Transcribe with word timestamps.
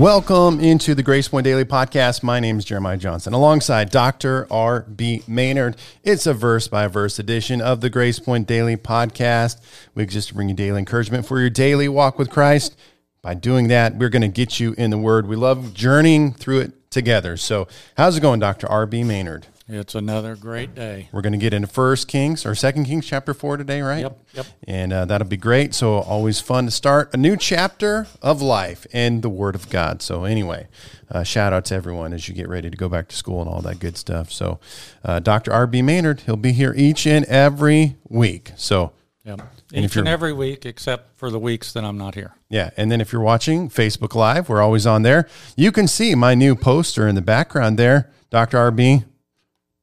Welcome 0.00 0.60
into 0.60 0.94
the 0.94 1.02
Grace 1.02 1.28
Point 1.28 1.44
Daily 1.44 1.66
Podcast. 1.66 2.22
My 2.22 2.40
name 2.40 2.58
is 2.58 2.64
Jeremiah 2.64 2.96
Johnson, 2.96 3.34
alongside 3.34 3.90
Dr. 3.90 4.46
R.B. 4.50 5.24
Maynard. 5.28 5.76
It's 6.02 6.26
a 6.26 6.32
verse 6.32 6.68
by 6.68 6.86
verse 6.86 7.18
edition 7.18 7.60
of 7.60 7.82
the 7.82 7.90
Grace 7.90 8.18
Point 8.18 8.46
Daily 8.46 8.78
Podcast. 8.78 9.60
We 9.94 10.02
exist 10.02 10.28
to 10.28 10.34
bring 10.34 10.48
you 10.48 10.54
daily 10.54 10.78
encouragement 10.78 11.26
for 11.26 11.38
your 11.38 11.50
daily 11.50 11.86
walk 11.86 12.18
with 12.18 12.30
Christ. 12.30 12.78
By 13.20 13.34
doing 13.34 13.68
that, 13.68 13.94
we're 13.94 14.08
going 14.08 14.22
to 14.22 14.28
get 14.28 14.58
you 14.58 14.74
in 14.78 14.88
the 14.88 14.96
Word. 14.96 15.26
We 15.26 15.36
love 15.36 15.74
journeying 15.74 16.32
through 16.32 16.60
it 16.60 16.90
together. 16.90 17.36
So, 17.36 17.68
how's 17.98 18.16
it 18.16 18.22
going, 18.22 18.40
Dr. 18.40 18.70
R.B. 18.70 19.04
Maynard? 19.04 19.48
It's 19.72 19.94
another 19.94 20.34
great 20.34 20.74
day. 20.74 21.08
We're 21.12 21.22
going 21.22 21.32
to 21.32 21.38
get 21.38 21.54
into 21.54 21.68
First 21.68 22.08
Kings 22.08 22.44
or 22.44 22.54
Second 22.56 22.86
Kings 22.86 23.06
chapter 23.06 23.32
four 23.32 23.56
today, 23.56 23.82
right? 23.82 24.00
Yep, 24.00 24.20
yep. 24.34 24.46
And 24.66 24.92
uh, 24.92 25.04
that'll 25.04 25.28
be 25.28 25.36
great. 25.36 25.74
So 25.74 25.94
always 25.98 26.40
fun 26.40 26.64
to 26.64 26.70
start 26.72 27.10
a 27.14 27.16
new 27.16 27.36
chapter 27.36 28.08
of 28.20 28.42
life 28.42 28.86
and 28.92 29.22
the 29.22 29.28
Word 29.28 29.54
of 29.54 29.70
God. 29.70 30.02
So 30.02 30.24
anyway, 30.24 30.66
uh, 31.08 31.22
shout 31.22 31.52
out 31.52 31.66
to 31.66 31.74
everyone 31.76 32.12
as 32.12 32.28
you 32.28 32.34
get 32.34 32.48
ready 32.48 32.68
to 32.68 32.76
go 32.76 32.88
back 32.88 33.08
to 33.08 33.16
school 33.16 33.40
and 33.40 33.48
all 33.48 33.60
that 33.62 33.78
good 33.78 33.96
stuff. 33.96 34.32
So 34.32 34.58
uh, 35.04 35.20
Dr. 35.20 35.52
R.B. 35.52 35.82
Maynard, 35.82 36.22
he'll 36.22 36.36
be 36.36 36.52
here 36.52 36.74
each 36.76 37.06
and 37.06 37.24
every 37.26 37.96
week. 38.08 38.50
So 38.56 38.92
Yep. 39.24 39.40
Each 39.72 39.96
and 39.96 40.08
every 40.08 40.32
week, 40.32 40.64
except 40.64 41.16
for 41.18 41.30
the 41.30 41.38
weeks 41.38 41.74
that 41.74 41.84
I'm 41.84 41.98
not 41.98 42.14
here. 42.14 42.34
yeah, 42.48 42.70
and 42.76 42.90
then 42.90 43.00
if 43.00 43.12
you're 43.12 43.22
watching 43.22 43.68
Facebook 43.68 44.14
Live, 44.14 44.48
we're 44.48 44.62
always 44.62 44.86
on 44.86 45.02
there. 45.02 45.28
You 45.56 45.70
can 45.70 45.86
see 45.86 46.14
my 46.14 46.34
new 46.34 46.56
poster 46.56 47.06
in 47.06 47.14
the 47.14 47.22
background 47.22 47.78
there, 47.78 48.10
Dr. 48.30 48.56
R.B. 48.58 49.04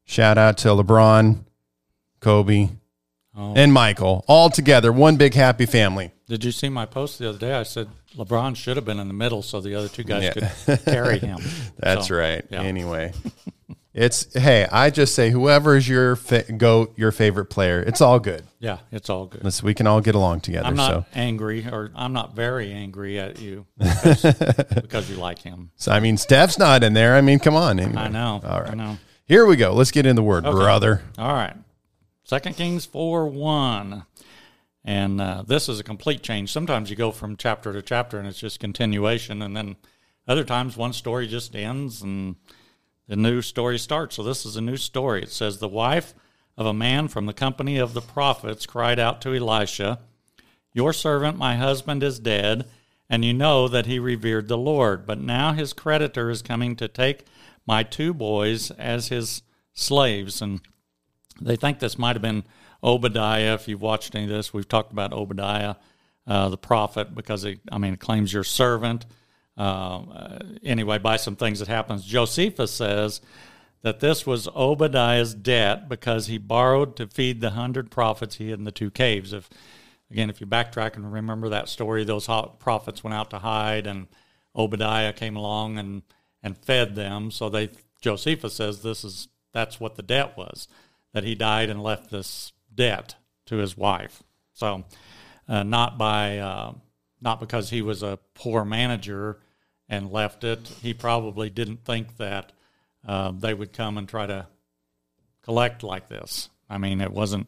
Shout 0.10 0.38
out 0.38 0.58
to 0.60 0.70
LeBron, 0.70 1.44
Kobe, 2.22 2.70
Oh. 3.40 3.54
and 3.56 3.72
Michael, 3.72 4.26
all 4.28 4.50
together, 4.50 4.92
one 4.92 5.16
big 5.18 5.36
happy 5.36 5.68
family. 5.68 6.10
Did 6.28 6.44
you 6.44 6.52
see 6.52 6.70
my 6.70 6.88
post 6.88 7.20
the 7.20 7.30
other 7.30 7.38
day? 7.38 7.54
I 7.54 7.62
said 7.64 7.88
LeBron 8.16 8.56
should 8.56 8.78
have 8.78 8.86
been 8.86 9.00
in 9.00 9.08
the 9.08 9.14
middle 9.14 9.44
so 9.44 9.62
the 9.62 9.76
other 9.76 9.88
two 9.90 10.04
guys 10.04 10.24
Yeah. 10.24 10.50
could 10.66 10.86
carry 10.86 11.20
him. 11.20 11.38
That's 11.78 12.08
So, 12.08 12.16
right. 12.16 12.44
yeah. 12.50 12.64
Anyway, 12.64 13.14
it's 13.94 14.34
hey, 14.34 14.66
I 14.72 14.90
just 14.90 15.14
say 15.14 15.30
whoever 15.30 15.76
is 15.76 15.88
your 15.88 16.16
fa- 16.16 16.52
go 16.52 16.92
your 16.96 17.12
favorite 17.12 17.46
player, 17.46 17.80
it's 17.82 18.02
all 18.02 18.20
good. 18.20 18.44
Yeah, 18.60 18.80
it's 18.92 19.10
all 19.10 19.28
good. 19.28 19.44
Let's, 19.44 19.62
we 19.62 19.76
can 19.76 19.86
all 19.86 20.02
get 20.02 20.16
along 20.16 20.40
together. 20.42 20.66
I'm 20.66 20.76
not 20.76 20.92
so, 20.92 21.06
angry, 21.14 21.68
or 21.72 21.92
I'm 21.96 22.14
not 22.14 22.34
very 22.36 22.72
angry 22.72 23.20
at 23.20 23.40
you 23.40 23.68
because, 23.78 24.24
because 24.82 25.10
you 25.12 25.18
like 25.18 25.40
him. 25.40 25.70
so 25.76 25.92
I 25.92 26.00
mean, 26.00 26.18
Steph's 26.18 26.58
not 26.58 26.84
in 26.84 26.94
there. 26.94 27.16
I 27.16 27.22
mean, 27.22 27.38
come 27.38 27.56
on. 27.56 27.80
Anyway. 27.80 28.02
I 28.02 28.08
know. 28.08 28.42
All 28.44 28.62
right. 28.62 28.72
I 28.72 28.74
know. 28.74 28.98
Here 29.28 29.46
we 29.46 29.58
go. 29.58 29.74
Let's 29.74 29.92
get 29.92 30.06
in 30.06 30.16
the 30.16 30.24
word, 30.24 30.46
brother. 30.46 31.04
All 31.18 31.34
right. 31.34 31.58
Second 32.24 32.56
Kings 32.56 32.86
4 32.86 33.28
1. 33.28 34.06
And 34.86 35.20
uh, 35.20 35.44
this 35.46 35.68
is 35.68 35.82
a 35.82 35.84
complete 35.84 36.24
change. 36.24 36.50
Sometimes 36.50 36.90
you 36.90 36.96
go 36.96 37.12
from 37.12 37.36
chapter 37.36 37.74
to 37.74 37.82
chapter 37.82 38.20
and 38.20 38.26
it's 38.26 38.40
just 38.40 38.62
continuation. 38.62 39.42
And 39.42 39.54
then 39.54 39.76
other 40.30 40.46
times 40.46 40.78
one 40.78 40.94
story 40.94 41.28
just 41.28 41.58
ends 41.58 42.02
and 42.02 42.38
the 43.10 43.18
new 43.18 43.42
story 43.42 43.78
starts. 43.78 44.16
So 44.16 44.24
this 44.24 44.46
is 44.46 44.56
a 44.56 44.62
new 44.62 44.78
story. 44.78 45.24
It 45.24 45.32
says, 45.32 45.58
The 45.58 45.68
wife 45.68 46.14
of 46.58 46.66
a 46.66 46.74
man 46.74 47.10
from 47.10 47.26
the 47.26 47.34
company 47.34 47.78
of 47.78 47.94
the 47.94 48.02
prophets 48.02 48.66
cried 48.66 48.98
out 48.98 49.20
to 49.24 49.36
Elisha, 49.36 50.00
Your 50.72 50.94
servant, 50.94 51.38
my 51.38 51.58
husband, 51.58 52.02
is 52.02 52.18
dead, 52.18 52.66
and 53.10 53.26
you 53.26 53.34
know 53.34 53.68
that 53.68 53.88
he 53.88 54.00
revered 54.00 54.48
the 54.48 54.58
Lord. 54.58 55.06
But 55.06 55.20
now 55.20 55.52
his 55.52 55.74
creditor 55.74 56.30
is 56.30 56.42
coming 56.42 56.78
to 56.78 56.88
take 56.88 57.26
my 57.68 57.84
two 57.84 58.14
boys 58.14 58.72
as 58.72 59.10
his 59.10 59.44
slaves. 59.74 60.42
And 60.42 60.62
they 61.40 61.56
think 61.56 61.80
this 61.80 62.00
might 62.00 62.16
have 62.16 62.22
been 62.22 62.46
Obadiah. 62.84 63.54
If 63.54 63.68
you've 63.68 63.82
watched 63.82 64.16
any 64.16 64.24
of 64.24 64.30
this, 64.30 64.54
we've 64.54 64.68
talked 64.68 64.92
about 64.92 65.14
Obadiah, 65.14 65.76
uh, 66.26 66.50
the 66.50 66.58
prophet, 66.58 67.14
because 67.14 67.44
he, 67.44 67.60
I 67.72 67.78
mean, 67.78 67.98
claims 67.98 68.34
your 68.34 68.44
servant. 68.44 69.06
Uh, 69.58 70.40
anyway, 70.64 70.98
by 70.98 71.18
some 71.18 71.36
things 71.36 71.60
that 71.60 71.68
happens, 71.68 72.06
Josephus 72.06 72.72
says 72.72 73.22
that 73.82 74.00
this 74.00 74.26
was 74.26 74.48
Obadiah's 74.50 75.34
debt 75.34 75.90
because 75.90 76.28
he 76.28 76.38
borrowed 76.38 76.96
to 76.96 77.08
feed 77.08 77.42
the 77.42 77.52
hundred 77.52 77.92
prophets 77.92 78.36
he 78.36 78.50
hid 78.50 78.60
in 78.60 78.66
the 78.66 78.72
two 78.72 78.92
caves. 78.92 79.34
If 79.34 79.50
again, 80.12 80.30
if 80.30 80.40
you 80.40 80.48
backtrack 80.48 80.96
and 80.96 81.12
remember 81.12 81.50
that 81.50 81.70
story, 81.70 82.04
those 82.04 82.28
ho- 82.28 82.56
prophets 82.60 83.04
went 83.04 83.14
out 83.14 83.30
to 83.32 83.40
hide, 83.40 83.88
and 83.88 84.08
Obadiah 84.56 85.14
came 85.14 85.36
along 85.36 85.78
and 85.78 86.04
and 86.48 86.58
fed 86.58 86.96
them. 86.96 87.30
So 87.30 87.50
they 87.50 87.70
Josephus 88.02 88.56
says 88.56 88.82
this 88.82 89.04
is 89.04 89.28
that's 89.54 89.80
what 89.80 89.96
the 89.96 90.04
debt 90.04 90.36
was 90.36 90.68
that 91.14 91.24
he 91.24 91.36
died 91.36 91.70
and 91.70 91.84
left 91.84 92.10
this 92.10 92.52
debt 92.74 93.16
to 93.46 93.58
his 93.58 93.78
wife. 93.78 94.24
So 94.54 94.86
uh, 95.48 95.64
not 95.64 95.98
by 95.98 96.40
uh, 96.40 96.74
not 97.22 97.40
because 97.40 97.70
he 97.70 97.82
was 97.82 98.02
a 98.02 98.18
poor 98.34 98.66
manager 98.66 99.40
and 99.90 100.12
left 100.12 100.44
it. 100.44 100.68
He 100.82 100.94
probably 100.94 101.50
didn't 101.50 101.86
think 101.86 102.18
that 102.18 102.52
uh, 103.08 103.32
they 103.32 103.54
would 103.54 103.74
come 103.74 103.98
and 103.98 104.08
try 104.08 104.26
to 104.26 104.48
collect 105.44 105.84
like 105.84 106.10
this. 106.10 106.50
I 106.70 106.78
mean, 106.78 107.02
it 107.02 107.12
wasn't. 107.12 107.48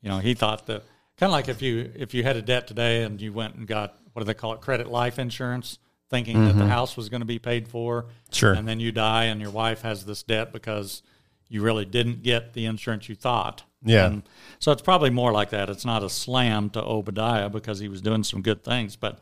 You 0.00 0.08
know, 0.08 0.18
he 0.18 0.34
thought 0.34 0.66
that 0.66 0.84
kind 1.16 1.30
of 1.30 1.32
like 1.32 1.48
if 1.48 1.62
you 1.62 1.92
if 1.94 2.12
you 2.12 2.22
had 2.22 2.36
a 2.36 2.42
debt 2.42 2.66
today 2.66 3.04
and 3.04 3.20
you 3.20 3.32
went 3.32 3.54
and 3.54 3.66
got 3.66 3.96
what 4.12 4.20
do 4.20 4.24
they 4.26 4.34
call 4.34 4.52
it 4.52 4.60
credit 4.60 4.88
life 4.88 5.18
insurance, 5.18 5.78
thinking 6.12 6.44
that 6.44 6.56
the 6.56 6.66
house 6.66 6.96
was 6.96 7.08
going 7.08 7.22
to 7.22 7.26
be 7.26 7.38
paid 7.40 7.66
for, 7.66 8.06
Sure. 8.30 8.52
and 8.52 8.68
then 8.68 8.78
you 8.78 8.92
die 8.92 9.24
and 9.24 9.40
your 9.40 9.50
wife 9.50 9.82
has 9.82 10.04
this 10.04 10.22
debt 10.22 10.52
because 10.52 11.02
you 11.48 11.62
really 11.62 11.84
didn't 11.84 12.22
get 12.22 12.52
the 12.52 12.66
insurance 12.66 13.08
you 13.08 13.14
thought. 13.16 13.64
Yeah. 13.84 14.06
And 14.06 14.22
so 14.60 14.70
it's 14.72 14.82
probably 14.82 15.10
more 15.10 15.32
like 15.32 15.50
that. 15.50 15.68
It's 15.68 15.84
not 15.84 16.04
a 16.04 16.08
slam 16.10 16.70
to 16.70 16.82
Obadiah 16.84 17.48
because 17.48 17.78
he 17.80 17.88
was 17.88 18.00
doing 18.00 18.22
some 18.24 18.42
good 18.42 18.62
things, 18.62 18.94
but 18.94 19.18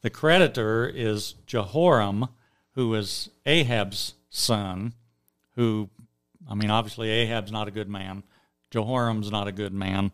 the 0.00 0.10
creditor 0.10 0.90
is 0.92 1.34
Jehoram, 1.46 2.26
who 2.74 2.94
is 2.94 3.28
Ahab's 3.46 4.14
son, 4.30 4.94
who, 5.54 5.88
I 6.50 6.54
mean, 6.54 6.70
obviously 6.70 7.08
Ahab's 7.10 7.52
not 7.52 7.68
a 7.68 7.70
good 7.70 7.88
man. 7.88 8.24
Jehoram's 8.70 9.30
not 9.30 9.46
a 9.48 9.52
good 9.52 9.72
man. 9.74 10.10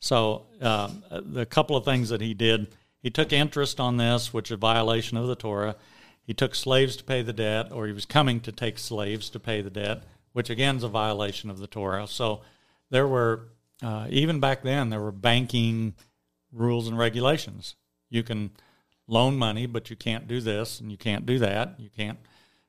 So 0.00 0.46
uh, 0.60 0.90
the 1.10 1.46
couple 1.46 1.76
of 1.76 1.84
things 1.84 2.08
that 2.08 2.20
he 2.20 2.34
did, 2.34 2.66
he 3.02 3.10
took 3.10 3.32
interest 3.32 3.80
on 3.80 3.96
this, 3.96 4.32
which 4.32 4.48
is 4.48 4.54
a 4.54 4.56
violation 4.56 5.16
of 5.16 5.26
the 5.26 5.34
Torah. 5.34 5.76
He 6.22 6.34
took 6.34 6.54
slaves 6.54 6.96
to 6.96 7.04
pay 7.04 7.22
the 7.22 7.32
debt, 7.32 7.72
or 7.72 7.86
he 7.86 7.92
was 7.92 8.04
coming 8.04 8.40
to 8.40 8.52
take 8.52 8.78
slaves 8.78 9.30
to 9.30 9.40
pay 9.40 9.62
the 9.62 9.70
debt, 9.70 10.04
which 10.32 10.50
again 10.50 10.76
is 10.76 10.82
a 10.82 10.88
violation 10.88 11.50
of 11.50 11.58
the 11.58 11.66
Torah. 11.66 12.06
So 12.06 12.42
there 12.90 13.08
were, 13.08 13.48
uh, 13.82 14.06
even 14.10 14.38
back 14.38 14.62
then, 14.62 14.90
there 14.90 15.00
were 15.00 15.12
banking 15.12 15.94
rules 16.52 16.88
and 16.88 16.98
regulations. 16.98 17.74
You 18.10 18.22
can 18.22 18.50
loan 19.06 19.36
money, 19.36 19.66
but 19.66 19.90
you 19.90 19.96
can't 19.96 20.28
do 20.28 20.40
this 20.40 20.80
and 20.80 20.90
you 20.90 20.96
can't 20.96 21.26
do 21.26 21.38
that. 21.38 21.76
You 21.78 21.90
can't 21.90 22.18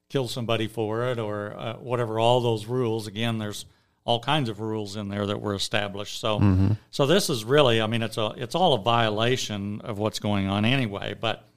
kill 0.09 0.27
somebody 0.27 0.67
for 0.67 1.03
it 1.11 1.19
or 1.19 1.55
uh, 1.57 1.73
whatever. 1.75 2.19
All 2.19 2.41
those 2.41 2.65
rules. 2.65 3.07
Again, 3.07 3.37
there's 3.37 3.65
all 4.03 4.19
kinds 4.19 4.50
of 4.50 4.59
rules 4.59 4.95
in 4.95 5.09
there 5.09 5.25
that 5.28 5.39
were 5.39 5.53
established. 5.53 6.19
So, 6.19 6.39
mm-hmm. 6.39 6.72
so 6.89 7.06
this 7.06 7.29
is 7.29 7.45
really, 7.45 7.81
I 7.81 7.88
mean, 7.88 8.01
it's 8.01 8.17
a, 8.17 8.34
it's 8.38 8.56
all 8.56 8.73
a 8.73 8.81
violation 8.81 9.81
of 9.81 10.00
what's 10.00 10.19
going 10.19 10.47
on 10.47 10.66
anyway. 10.66 11.16
But, 11.19 11.47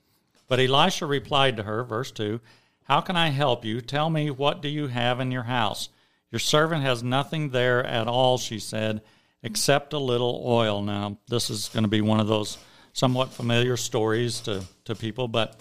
but 0.49 0.61
Elisha 0.61 1.07
replied 1.07 1.57
to 1.57 1.63
her, 1.63 1.85
verse 1.85 2.11
two, 2.11 2.41
"How 2.85 3.01
can 3.01 3.17
I 3.17 3.29
help 3.31 3.65
you? 3.65 3.81
Tell 3.81 4.11
me 4.11 4.31
what 4.31 4.61
do 4.61 4.69
you 4.69 4.89
have 4.89 5.21
in 5.21 5.31
your 5.31 5.45
house? 5.45 5.89
Your 6.31 6.39
servant 6.39 6.83
has 6.83 7.03
nothing 7.03 7.51
there 7.51 7.85
at 7.85 8.09
all," 8.09 8.39
she 8.39 8.59
said, 8.59 9.01
"except 9.43 9.93
a 9.93 9.99
little 9.99 10.43
oil." 10.45 10.83
Now, 10.83 11.19
this 11.29 11.49
is 11.49 11.71
going 11.71 11.85
to 11.85 11.89
be 11.89 12.03
one 12.03 12.21
of 12.21 12.27
those 12.27 12.59
somewhat 12.93 13.33
familiar 13.33 13.77
stories 13.77 14.41
to, 14.41 14.65
to 14.85 14.95
people, 14.95 15.29
but 15.29 15.61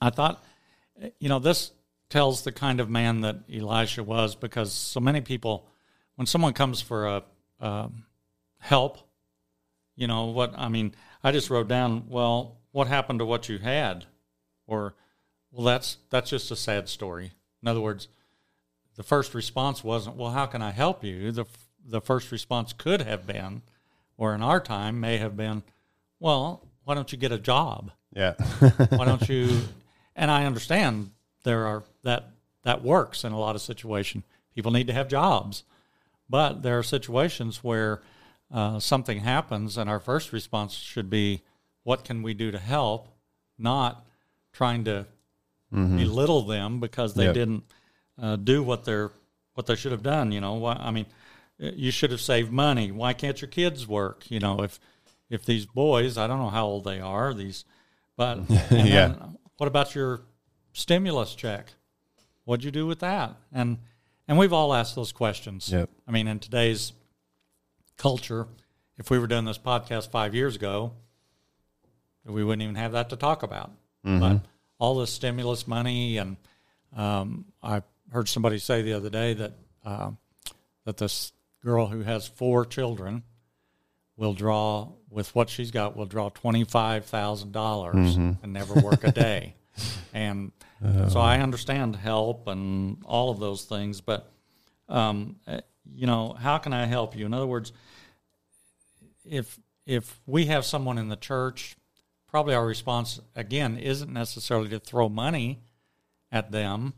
I 0.00 0.10
thought, 0.10 0.44
you 1.18 1.28
know, 1.28 1.38
this 1.38 1.72
tells 2.08 2.42
the 2.42 2.52
kind 2.52 2.80
of 2.80 2.88
man 2.88 3.22
that 3.22 3.40
Elisha 3.52 4.02
was 4.02 4.36
because 4.36 4.72
so 4.72 5.00
many 5.00 5.20
people, 5.20 5.66
when 6.16 6.26
someone 6.26 6.52
comes 6.52 6.80
for 6.80 7.06
a 7.06 7.22
um, 7.60 8.04
help, 8.58 8.98
you 9.94 10.06
know 10.06 10.26
what 10.26 10.54
I 10.56 10.68
mean. 10.68 10.94
I 11.22 11.32
just 11.32 11.48
wrote 11.48 11.68
down, 11.68 12.04
well, 12.08 12.58
what 12.72 12.88
happened 12.88 13.20
to 13.20 13.24
what 13.24 13.48
you 13.48 13.58
had, 13.58 14.04
or 14.66 14.94
well, 15.50 15.64
that's 15.64 15.98
that's 16.10 16.30
just 16.30 16.50
a 16.50 16.56
sad 16.56 16.88
story. 16.88 17.32
In 17.62 17.68
other 17.68 17.80
words, 17.80 18.08
the 18.96 19.02
first 19.02 19.34
response 19.34 19.82
wasn't, 19.82 20.16
well, 20.16 20.32
how 20.32 20.46
can 20.46 20.62
I 20.62 20.72
help 20.72 21.04
you? 21.04 21.32
The 21.32 21.46
the 21.88 22.00
first 22.00 22.32
response 22.32 22.72
could 22.72 23.00
have 23.02 23.26
been, 23.26 23.62
or 24.16 24.34
in 24.34 24.42
our 24.42 24.60
time 24.60 25.00
may 25.00 25.18
have 25.18 25.36
been, 25.36 25.62
well, 26.18 26.66
why 26.84 26.94
don't 26.94 27.12
you 27.12 27.18
get 27.18 27.32
a 27.32 27.38
job? 27.38 27.92
Yeah. 28.14 28.34
Why 28.90 29.04
don't 29.04 29.28
you? 29.28 29.60
And 30.14 30.30
I 30.30 30.44
understand 30.44 31.10
there 31.44 31.66
are 31.66 31.84
that 32.02 32.30
that 32.62 32.82
works 32.82 33.24
in 33.24 33.32
a 33.32 33.38
lot 33.38 33.54
of 33.54 33.62
situations. 33.62 34.24
People 34.54 34.72
need 34.72 34.86
to 34.86 34.92
have 34.92 35.08
jobs, 35.08 35.64
but 36.28 36.62
there 36.62 36.78
are 36.78 36.82
situations 36.82 37.62
where 37.64 38.02
uh, 38.52 38.78
something 38.78 39.20
happens, 39.20 39.76
and 39.76 39.90
our 39.90 40.00
first 40.00 40.32
response 40.32 40.74
should 40.74 41.10
be, 41.10 41.42
"What 41.82 42.04
can 42.04 42.22
we 42.22 42.34
do 42.34 42.50
to 42.50 42.58
help?" 42.58 43.08
Not 43.58 44.04
trying 44.52 44.84
to 44.84 45.06
belittle 45.72 46.42
them 46.42 46.80
because 46.80 47.14
they 47.14 47.24
Yep. 47.24 47.34
didn't 47.34 47.64
uh, 48.20 48.36
do 48.36 48.62
what 48.62 48.84
they're 48.84 49.10
what 49.54 49.66
they 49.66 49.74
should 49.74 49.92
have 49.92 50.02
done. 50.02 50.32
You 50.32 50.40
know, 50.40 50.54
why, 50.54 50.74
I 50.74 50.90
mean, 50.90 51.06
you 51.58 51.90
should 51.90 52.10
have 52.10 52.20
saved 52.20 52.52
money. 52.52 52.90
Why 52.92 53.14
can't 53.14 53.40
your 53.40 53.48
kids 53.48 53.86
work? 53.86 54.30
You 54.30 54.38
know, 54.40 54.62
if 54.62 54.78
if 55.28 55.44
these 55.44 55.66
boys, 55.66 56.16
I 56.18 56.26
don't 56.26 56.38
know 56.38 56.50
how 56.50 56.66
old 56.66 56.84
they 56.84 57.00
are, 57.00 57.34
these, 57.34 57.64
but 58.16 58.40
Yeah. 58.70 59.14
what 59.56 59.66
about 59.66 59.94
your 59.94 60.22
stimulus 60.72 61.34
check. 61.34 61.72
What'd 62.44 62.64
you 62.64 62.70
do 62.70 62.86
with 62.86 63.00
that? 63.00 63.34
And 63.52 63.78
and 64.28 64.38
we've 64.38 64.52
all 64.52 64.74
asked 64.74 64.94
those 64.94 65.12
questions. 65.12 65.70
Yep. 65.70 65.90
I 66.06 66.10
mean, 66.10 66.28
in 66.28 66.38
today's 66.38 66.92
culture, 67.96 68.46
if 68.98 69.10
we 69.10 69.18
were 69.18 69.26
doing 69.26 69.44
this 69.44 69.58
podcast 69.58 70.10
five 70.10 70.34
years 70.34 70.56
ago, 70.56 70.92
we 72.24 72.42
wouldn't 72.44 72.62
even 72.62 72.74
have 72.74 72.92
that 72.92 73.10
to 73.10 73.16
talk 73.16 73.42
about. 73.42 73.70
But 74.04 74.40
all 74.78 74.94
the 74.96 75.06
stimulus 75.06 75.66
money, 75.66 76.18
and 76.18 76.36
um, 76.96 77.46
I 77.60 77.82
heard 78.12 78.28
somebody 78.28 78.58
say 78.58 78.82
the 78.82 78.92
other 78.92 79.10
day 79.10 79.34
that 79.34 79.52
uh, 79.84 80.10
that 80.84 80.96
this 80.96 81.32
girl 81.64 81.86
who 81.88 82.02
has 82.02 82.28
four 82.28 82.64
children 82.64 83.24
will 84.16 84.32
draw 84.32 84.92
with 85.10 85.34
what 85.34 85.50
she's 85.50 85.72
got 85.72 85.96
will 85.96 86.06
draw 86.06 86.28
twenty 86.28 86.62
five 86.62 87.04
thousand 87.06 87.50
dollars 87.52 88.14
and 88.42 88.52
never 88.52 88.74
work 88.74 89.02
a 89.02 89.10
day. 89.12 89.54
and 90.12 90.52
so 91.08 91.20
I 91.20 91.38
understand 91.38 91.96
help 91.96 92.48
and 92.48 92.98
all 93.04 93.30
of 93.30 93.38
those 93.38 93.64
things, 93.64 94.00
but 94.00 94.30
um, 94.88 95.36
eh, 95.46 95.60
you 95.94 96.06
know, 96.06 96.32
how 96.32 96.58
can 96.58 96.72
I 96.72 96.86
help 96.86 97.16
you? 97.16 97.26
In 97.26 97.34
other 97.34 97.46
words, 97.46 97.72
if 99.24 99.58
if 99.86 100.20
we 100.26 100.46
have 100.46 100.64
someone 100.64 100.98
in 100.98 101.08
the 101.08 101.16
church, 101.16 101.76
probably 102.28 102.54
our 102.54 102.66
response 102.66 103.20
again 103.34 103.76
isn't 103.78 104.12
necessarily 104.12 104.68
to 104.70 104.80
throw 104.80 105.08
money 105.08 105.60
at 106.32 106.50
them. 106.50 106.94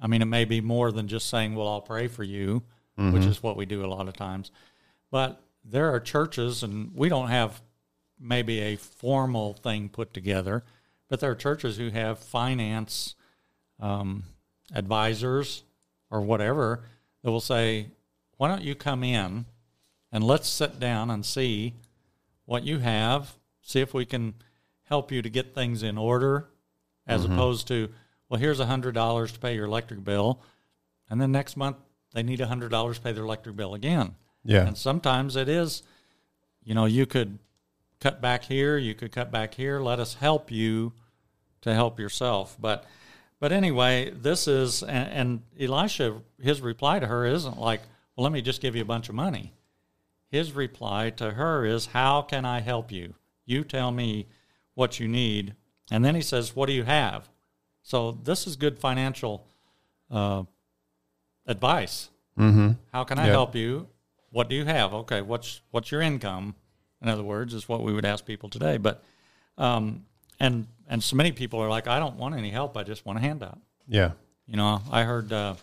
I 0.00 0.06
mean, 0.08 0.22
it 0.22 0.26
may 0.26 0.44
be 0.44 0.60
more 0.60 0.90
than 0.92 1.08
just 1.08 1.28
saying, 1.28 1.54
"Well, 1.54 1.68
I'll 1.68 1.80
pray 1.80 2.08
for 2.08 2.24
you," 2.24 2.62
which 2.96 3.24
is 3.24 3.42
what 3.42 3.56
we 3.56 3.64
do 3.66 3.84
a 3.84 3.86
lot 3.88 4.08
of 4.08 4.14
times. 4.14 4.50
But 5.10 5.42
there 5.64 5.94
are 5.94 6.00
churches, 6.00 6.62
and 6.62 6.92
we 6.94 7.08
don't 7.08 7.28
have 7.28 7.62
maybe 8.18 8.60
a 8.60 8.76
formal 8.76 9.54
thing 9.54 9.88
put 9.88 10.12
together, 10.12 10.64
but 11.12 11.20
there 11.20 11.30
are 11.30 11.34
churches 11.34 11.76
who 11.76 11.90
have 11.90 12.18
finance 12.18 13.16
um, 13.80 14.22
advisors 14.74 15.62
or 16.10 16.22
whatever 16.22 16.84
that 17.22 17.30
will 17.30 17.38
say, 17.38 17.88
"Why 18.38 18.48
don't 18.48 18.62
you 18.62 18.74
come 18.74 19.04
in 19.04 19.44
and 20.10 20.24
let's 20.24 20.48
sit 20.48 20.80
down 20.80 21.10
and 21.10 21.26
see 21.26 21.74
what 22.46 22.64
you 22.64 22.78
have, 22.78 23.34
see 23.60 23.82
if 23.82 23.92
we 23.92 24.06
can 24.06 24.32
help 24.84 25.12
you 25.12 25.20
to 25.20 25.28
get 25.28 25.54
things 25.54 25.82
in 25.82 25.98
order, 25.98 26.48
as 27.06 27.26
opposed 27.26 27.68
to, 27.68 27.90
well, 28.30 28.40
here's 28.40 28.58
a 28.58 28.64
hundred 28.64 28.94
dollars 28.94 29.32
to 29.32 29.38
pay 29.38 29.54
your 29.54 29.66
electric 29.66 30.02
bill, 30.02 30.40
and 31.10 31.20
then 31.20 31.30
next 31.30 31.58
month 31.58 31.76
they 32.14 32.22
need 32.22 32.40
a 32.40 32.46
hundred 32.46 32.70
dollars 32.70 32.96
to 32.96 33.02
pay 33.02 33.12
their 33.12 33.24
electric 33.24 33.54
bill 33.54 33.74
again. 33.74 34.14
Yeah. 34.44 34.66
And 34.66 34.78
sometimes 34.78 35.36
it 35.36 35.50
is, 35.50 35.82
you 36.64 36.74
know, 36.74 36.86
you 36.86 37.04
could 37.04 37.38
cut 38.00 38.22
back 38.22 38.44
here, 38.44 38.78
you 38.78 38.94
could 38.94 39.12
cut 39.12 39.30
back 39.30 39.52
here. 39.52 39.78
Let 39.78 40.00
us 40.00 40.14
help 40.14 40.50
you 40.50 40.94
to 41.62 41.74
help 41.74 41.98
yourself. 41.98 42.56
But, 42.60 42.84
but 43.40 43.50
anyway, 43.52 44.10
this 44.10 44.46
is, 44.46 44.82
and, 44.82 45.08
and 45.10 45.42
Elisha, 45.58 46.20
his 46.40 46.60
reply 46.60 47.00
to 47.00 47.06
her 47.06 47.26
isn't 47.26 47.58
like, 47.58 47.80
well, 48.14 48.24
let 48.24 48.32
me 48.32 48.42
just 48.42 48.60
give 48.60 48.76
you 48.76 48.82
a 48.82 48.86
bunch 48.86 49.08
of 49.08 49.14
money. 49.14 49.52
His 50.28 50.52
reply 50.52 51.10
to 51.10 51.32
her 51.32 51.64
is, 51.64 51.86
how 51.86 52.22
can 52.22 52.44
I 52.44 52.60
help 52.60 52.92
you? 52.92 53.14
You 53.44 53.64
tell 53.64 53.90
me 53.90 54.28
what 54.74 55.00
you 55.00 55.08
need. 55.08 55.54
And 55.90 56.04
then 56.04 56.14
he 56.14 56.22
says, 56.22 56.54
what 56.56 56.66
do 56.66 56.72
you 56.72 56.84
have? 56.84 57.28
So 57.82 58.12
this 58.12 58.46
is 58.46 58.56
good 58.56 58.78
financial 58.78 59.46
uh, 60.10 60.44
advice. 61.46 62.10
Mm-hmm. 62.38 62.70
How 62.92 63.04
can 63.04 63.18
I 63.18 63.26
Yeah. 63.26 63.32
help 63.32 63.54
you? 63.54 63.88
What 64.30 64.48
do 64.48 64.54
you 64.54 64.64
have? 64.64 64.94
Okay, 64.94 65.20
what's 65.20 65.60
what's 65.70 65.90
your 65.90 66.00
income? 66.00 66.54
In 67.02 67.08
other 67.10 67.22
words, 67.24 67.52
is 67.52 67.68
what 67.68 67.82
we 67.82 67.92
would 67.92 68.06
ask 68.06 68.24
people 68.24 68.48
today. 68.48 68.78
But 68.78 69.04
um, 69.58 70.06
and 70.42 70.66
and 70.88 71.02
so 71.02 71.16
many 71.16 71.32
people 71.32 71.60
are 71.60 71.68
like, 71.70 71.86
I 71.86 71.98
don't 71.98 72.16
want 72.16 72.34
any 72.34 72.50
help. 72.50 72.76
I 72.76 72.82
just 72.82 73.06
want 73.06 73.18
a 73.18 73.22
handout. 73.22 73.58
Yeah. 73.88 74.10
You 74.46 74.56
know, 74.56 74.82
I 74.90 75.04
heard 75.04 75.32
uh, 75.32 75.54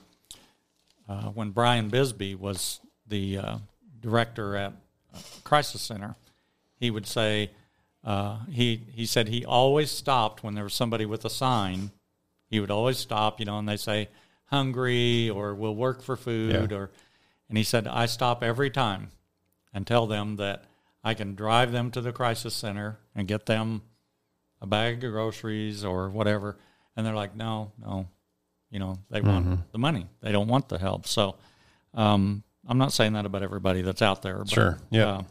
uh, 1.08 1.24
when 1.30 1.52
Brian 1.52 1.90
Bisbee 1.90 2.34
was 2.36 2.80
the 3.08 3.38
uh, 3.38 3.58
director 4.00 4.56
at 4.56 4.74
uh, 5.14 5.20
Crisis 5.44 5.81
Center, 5.81 6.16
he 6.80 6.90
would 6.90 7.06
say 7.06 7.52
uh, 8.04 8.40
he 8.50 8.81
he 8.94 9.06
said 9.06 9.28
he 9.28 9.46
always 9.46 9.92
stopped 9.92 10.44
when 10.44 10.56
there 10.56 10.64
was 10.64 10.74
somebody 10.74 11.06
with 11.06 11.25
a 11.25 11.30
sign. 11.30 11.92
He 12.50 12.60
would 12.60 12.72
always 12.72 12.98
stop, 12.98 13.40
you 13.40 13.46
know, 13.46 13.60
and 13.60 13.68
they 13.70 13.78
say 13.78 14.08
hungry 14.46 15.30
or 15.30 15.54
will 15.54 15.75
work 15.75 16.02
for 16.02 16.16
food 16.16 16.72
Yeah. 16.72 16.78
or, 16.78 16.90
and 17.50 17.58
he 17.58 17.64
said 17.64 17.88
I 17.88 18.08
stop 18.08 18.42
every 18.44 18.72
time 18.72 19.10
and 19.74 19.86
tell 19.86 20.08
them 20.08 20.38
that 20.38 20.64
I 21.04 21.14
can 21.14 21.36
drive 21.36 21.72
them 21.72 21.92
to 21.92 22.02
the 22.02 22.12
crisis 22.12 22.56
center 22.56 22.98
and 23.14 23.28
get 23.28 23.46
them 23.46 23.84
a 24.62 24.68
bag 24.68 25.04
of 25.04 25.12
groceries 25.12 25.84
or 25.86 26.10
whatever. 26.10 26.58
And 26.96 27.06
they're 27.06 27.16
like, 27.16 27.36
no, 27.36 27.72
no, 27.80 28.08
you 28.70 28.80
know, 28.80 28.98
they 29.10 29.22
want 29.22 29.72
the 29.72 29.80
money. 29.80 30.08
They 30.22 30.32
don't 30.32 30.48
want 30.48 30.70
the 30.70 30.78
help. 30.78 31.08
So 31.08 31.36
um, 31.94 32.44
I'm 32.68 32.78
not 32.78 32.92
saying 32.94 33.14
that 33.14 33.26
about 33.26 33.44
everybody 33.44 33.82
that's 33.82 34.02
out 34.02 34.22
there. 34.22 34.40
But, 34.40 34.50
Sure, 34.50 34.80
yeah. 34.90 35.08
Uh, 35.08 35.22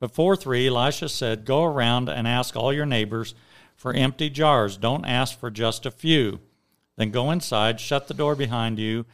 but 0.00 0.14
4 0.14 0.36
3, 0.36 0.68
Elisha 0.68 1.08
said, 1.08 1.44
Go 1.44 1.64
around 1.64 2.08
and 2.08 2.28
ask 2.28 2.54
all 2.54 2.72
your 2.72 2.86
neighbors 2.86 3.34
for 3.74 3.92
empty 3.92 4.30
jars. 4.30 4.76
Don't 4.76 5.04
ask 5.04 5.38
for 5.38 5.50
just 5.50 5.86
a 5.86 5.90
few. 5.90 6.40
Then 6.96 7.10
go 7.10 7.30
inside, 7.30 7.80
shut 7.80 8.08
the 8.08 8.14
door 8.14 8.34
behind 8.34 8.78
you, 8.78 9.06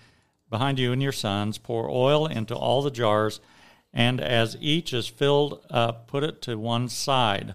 behind 0.51 0.79
you 0.79 0.93
and 0.93 1.03
your 1.03 1.13
sons, 1.13 1.59
pour 1.59 1.91
oil 1.91 2.27
into 2.27 2.55
all 2.55 2.81
the 2.83 2.91
jars, 2.91 3.41
and 3.93 4.21
as 4.21 4.57
each 4.61 4.93
is 4.93 5.07
filled 5.07 5.65
up, 5.71 6.07
put 6.07 6.25
it 6.25 6.41
to 6.43 6.59
one 6.59 6.89
side. 6.89 7.55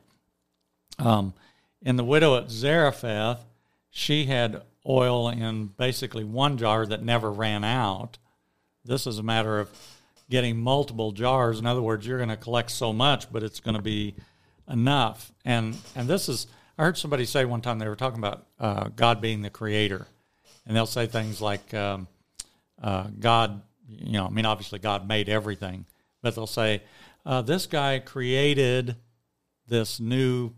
Um, 0.99 1.33
in 1.81 1.95
the 1.95 2.03
widow 2.03 2.37
at 2.37 2.49
Zarephath, 2.49 3.45
she 3.89 4.25
had 4.25 4.63
oil 4.87 5.29
in 5.29 5.67
basically 5.67 6.23
one 6.23 6.57
jar 6.57 6.85
that 6.85 7.03
never 7.03 7.31
ran 7.31 7.63
out. 7.63 8.17
This 8.85 9.07
is 9.07 9.17
a 9.17 9.23
matter 9.23 9.59
of 9.59 9.69
getting 10.29 10.57
multiple 10.57 11.11
jars. 11.11 11.59
In 11.59 11.65
other 11.65 11.81
words, 11.81 12.05
you're 12.05 12.17
going 12.17 12.29
to 12.29 12.37
collect 12.37 12.71
so 12.71 12.93
much, 12.93 13.31
but 13.31 13.43
it's 13.43 13.59
going 13.59 13.75
to 13.75 13.81
be 13.81 14.15
enough. 14.69 15.31
And 15.43 15.77
and 15.95 16.07
this 16.07 16.29
is 16.29 16.47
I 16.77 16.83
heard 16.83 16.97
somebody 16.97 17.25
say 17.25 17.45
one 17.45 17.61
time 17.61 17.79
they 17.79 17.87
were 17.87 17.95
talking 17.95 18.19
about 18.19 18.45
uh, 18.59 18.89
God 18.95 19.21
being 19.21 19.41
the 19.41 19.49
creator, 19.49 20.07
and 20.65 20.75
they'll 20.75 20.85
say 20.85 21.07
things 21.07 21.41
like 21.41 21.73
um, 21.73 22.07
uh, 22.81 23.07
God. 23.19 23.61
You 23.87 24.13
know, 24.13 24.27
I 24.27 24.29
mean, 24.29 24.45
obviously 24.45 24.79
God 24.79 25.07
made 25.07 25.29
everything, 25.29 25.85
but 26.21 26.35
they'll 26.35 26.47
say 26.47 26.83
uh, 27.25 27.41
this 27.41 27.65
guy 27.65 27.99
created 27.99 28.95
this 29.67 29.99
new 29.99 30.53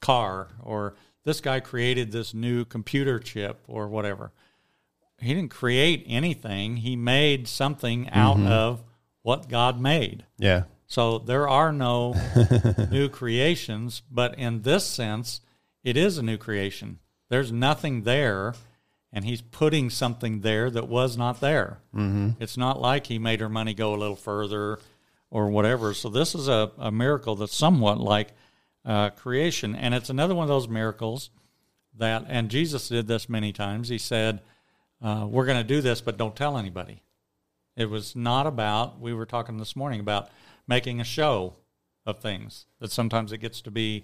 car 0.00 0.48
or 0.62 0.94
this 1.24 1.40
guy 1.40 1.60
created 1.60 2.12
this 2.12 2.34
new 2.34 2.64
computer 2.64 3.18
chip 3.18 3.60
or 3.68 3.88
whatever. 3.88 4.32
He 5.18 5.34
didn't 5.34 5.50
create 5.50 6.04
anything. 6.06 6.78
He 6.78 6.96
made 6.96 7.46
something 7.46 8.08
out 8.10 8.40
of 8.40 8.82
what 9.22 9.48
God 9.48 9.80
made. 9.80 10.24
Yeah. 10.38 10.64
So 10.86 11.18
there 11.18 11.48
are 11.48 11.72
no 11.72 12.14
new 12.90 13.08
creations, 13.08 14.02
but 14.10 14.38
in 14.38 14.62
this 14.62 14.86
sense, 14.86 15.40
it 15.84 15.96
is 15.96 16.18
a 16.18 16.22
new 16.22 16.36
creation. 16.36 16.98
There's 17.28 17.52
nothing 17.52 18.02
there, 18.02 18.54
and 19.12 19.24
he's 19.24 19.40
putting 19.40 19.88
something 19.90 20.40
there 20.40 20.68
that 20.70 20.88
was 20.88 21.16
not 21.16 21.40
there. 21.40 21.78
Mm-hmm. 21.94 22.42
It's 22.42 22.56
not 22.56 22.80
like 22.80 23.06
he 23.06 23.18
made 23.18 23.40
her 23.40 23.48
money 23.48 23.74
go 23.74 23.94
a 23.94 23.96
little 23.96 24.16
further 24.16 24.80
or 25.30 25.48
whatever. 25.48 25.94
So 25.94 26.08
this 26.08 26.34
is 26.34 26.48
a, 26.48 26.72
a 26.76 26.90
miracle 26.90 27.36
that's 27.36 27.54
somewhat 27.54 28.00
like 28.00 28.32
uh, 28.84 29.10
creation, 29.10 29.74
and 29.74 29.94
it's 29.94 30.10
another 30.10 30.34
one 30.34 30.44
of 30.44 30.48
those 30.48 30.68
miracles 30.68 31.30
that, 31.96 32.24
and 32.28 32.50
Jesus 32.50 32.88
did 32.88 33.06
this 33.06 33.28
many 33.28 33.52
times. 33.52 33.88
He 33.88 33.98
said, 33.98 34.40
uh, 35.02 35.26
"We're 35.28 35.46
going 35.46 35.58
to 35.58 35.64
do 35.64 35.80
this, 35.80 36.00
but 36.00 36.16
don't 36.16 36.36
tell 36.36 36.56
anybody." 36.56 37.02
It 37.76 37.88
was 37.88 38.14
not 38.16 38.46
about, 38.46 39.00
we 39.00 39.14
were 39.14 39.26
talking 39.26 39.56
this 39.56 39.76
morning 39.76 40.00
about 40.00 40.28
making 40.66 41.00
a 41.00 41.04
show 41.04 41.54
of 42.04 42.18
things, 42.18 42.66
that 42.80 42.90
sometimes 42.90 43.32
it 43.32 43.38
gets 43.38 43.60
to 43.62 43.70
be 43.70 44.00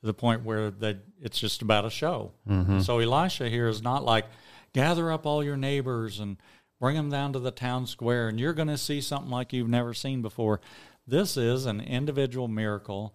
to 0.00 0.06
the 0.06 0.14
point 0.14 0.44
where 0.44 0.70
that 0.70 0.98
it's 1.20 1.38
just 1.38 1.60
about 1.60 1.84
a 1.84 1.90
show. 1.90 2.32
So 2.80 3.00
Elisha 3.00 3.48
here 3.48 3.68
is 3.68 3.82
not 3.82 4.04
like, 4.04 4.26
gather 4.72 5.10
up 5.10 5.26
all 5.26 5.42
your 5.42 5.56
neighbors 5.56 6.20
and 6.20 6.36
bring 6.80 6.94
them 6.96 7.10
down 7.10 7.32
to 7.32 7.38
the 7.40 7.50
town 7.50 7.86
square, 7.86 8.28
and 8.28 8.38
you're 8.38 8.52
going 8.54 8.68
to 8.68 8.78
see 8.78 9.00
something 9.00 9.30
like 9.30 9.52
you've 9.52 9.68
never 9.68 9.92
seen 9.92 10.22
before. 10.22 10.60
This 11.06 11.36
is 11.36 11.66
an 11.66 11.80
individual 11.80 12.46
miracle 12.48 13.14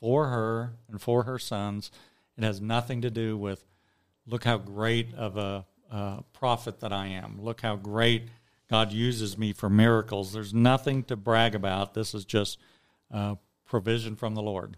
for 0.00 0.28
her 0.28 0.74
and 0.88 1.00
for 1.00 1.24
her 1.24 1.38
sons. 1.38 1.90
It 2.36 2.44
has 2.44 2.60
nothing 2.60 3.02
to 3.02 3.10
do 3.10 3.36
with, 3.36 3.64
look 4.26 4.44
how 4.44 4.58
great 4.58 5.14
of 5.14 5.36
a 5.36 5.64
prophet 6.32 6.80
that 6.80 6.92
I 6.92 7.08
am. 7.08 7.38
Look 7.40 7.62
how 7.62 7.76
great 7.76 8.28
God 8.70 8.92
uses 8.92 9.38
me 9.38 9.52
for 9.52 9.70
miracles. 9.70 10.32
There's 10.32 10.52
nothing 10.52 11.02
to 11.04 11.16
brag 11.16 11.54
about. 11.54 11.94
This 11.94 12.14
is 12.14 12.24
just 12.24 12.58
uh, 13.12 13.36
provision 13.66 14.14
from 14.14 14.34
the 14.34 14.42
Lord. 14.42 14.76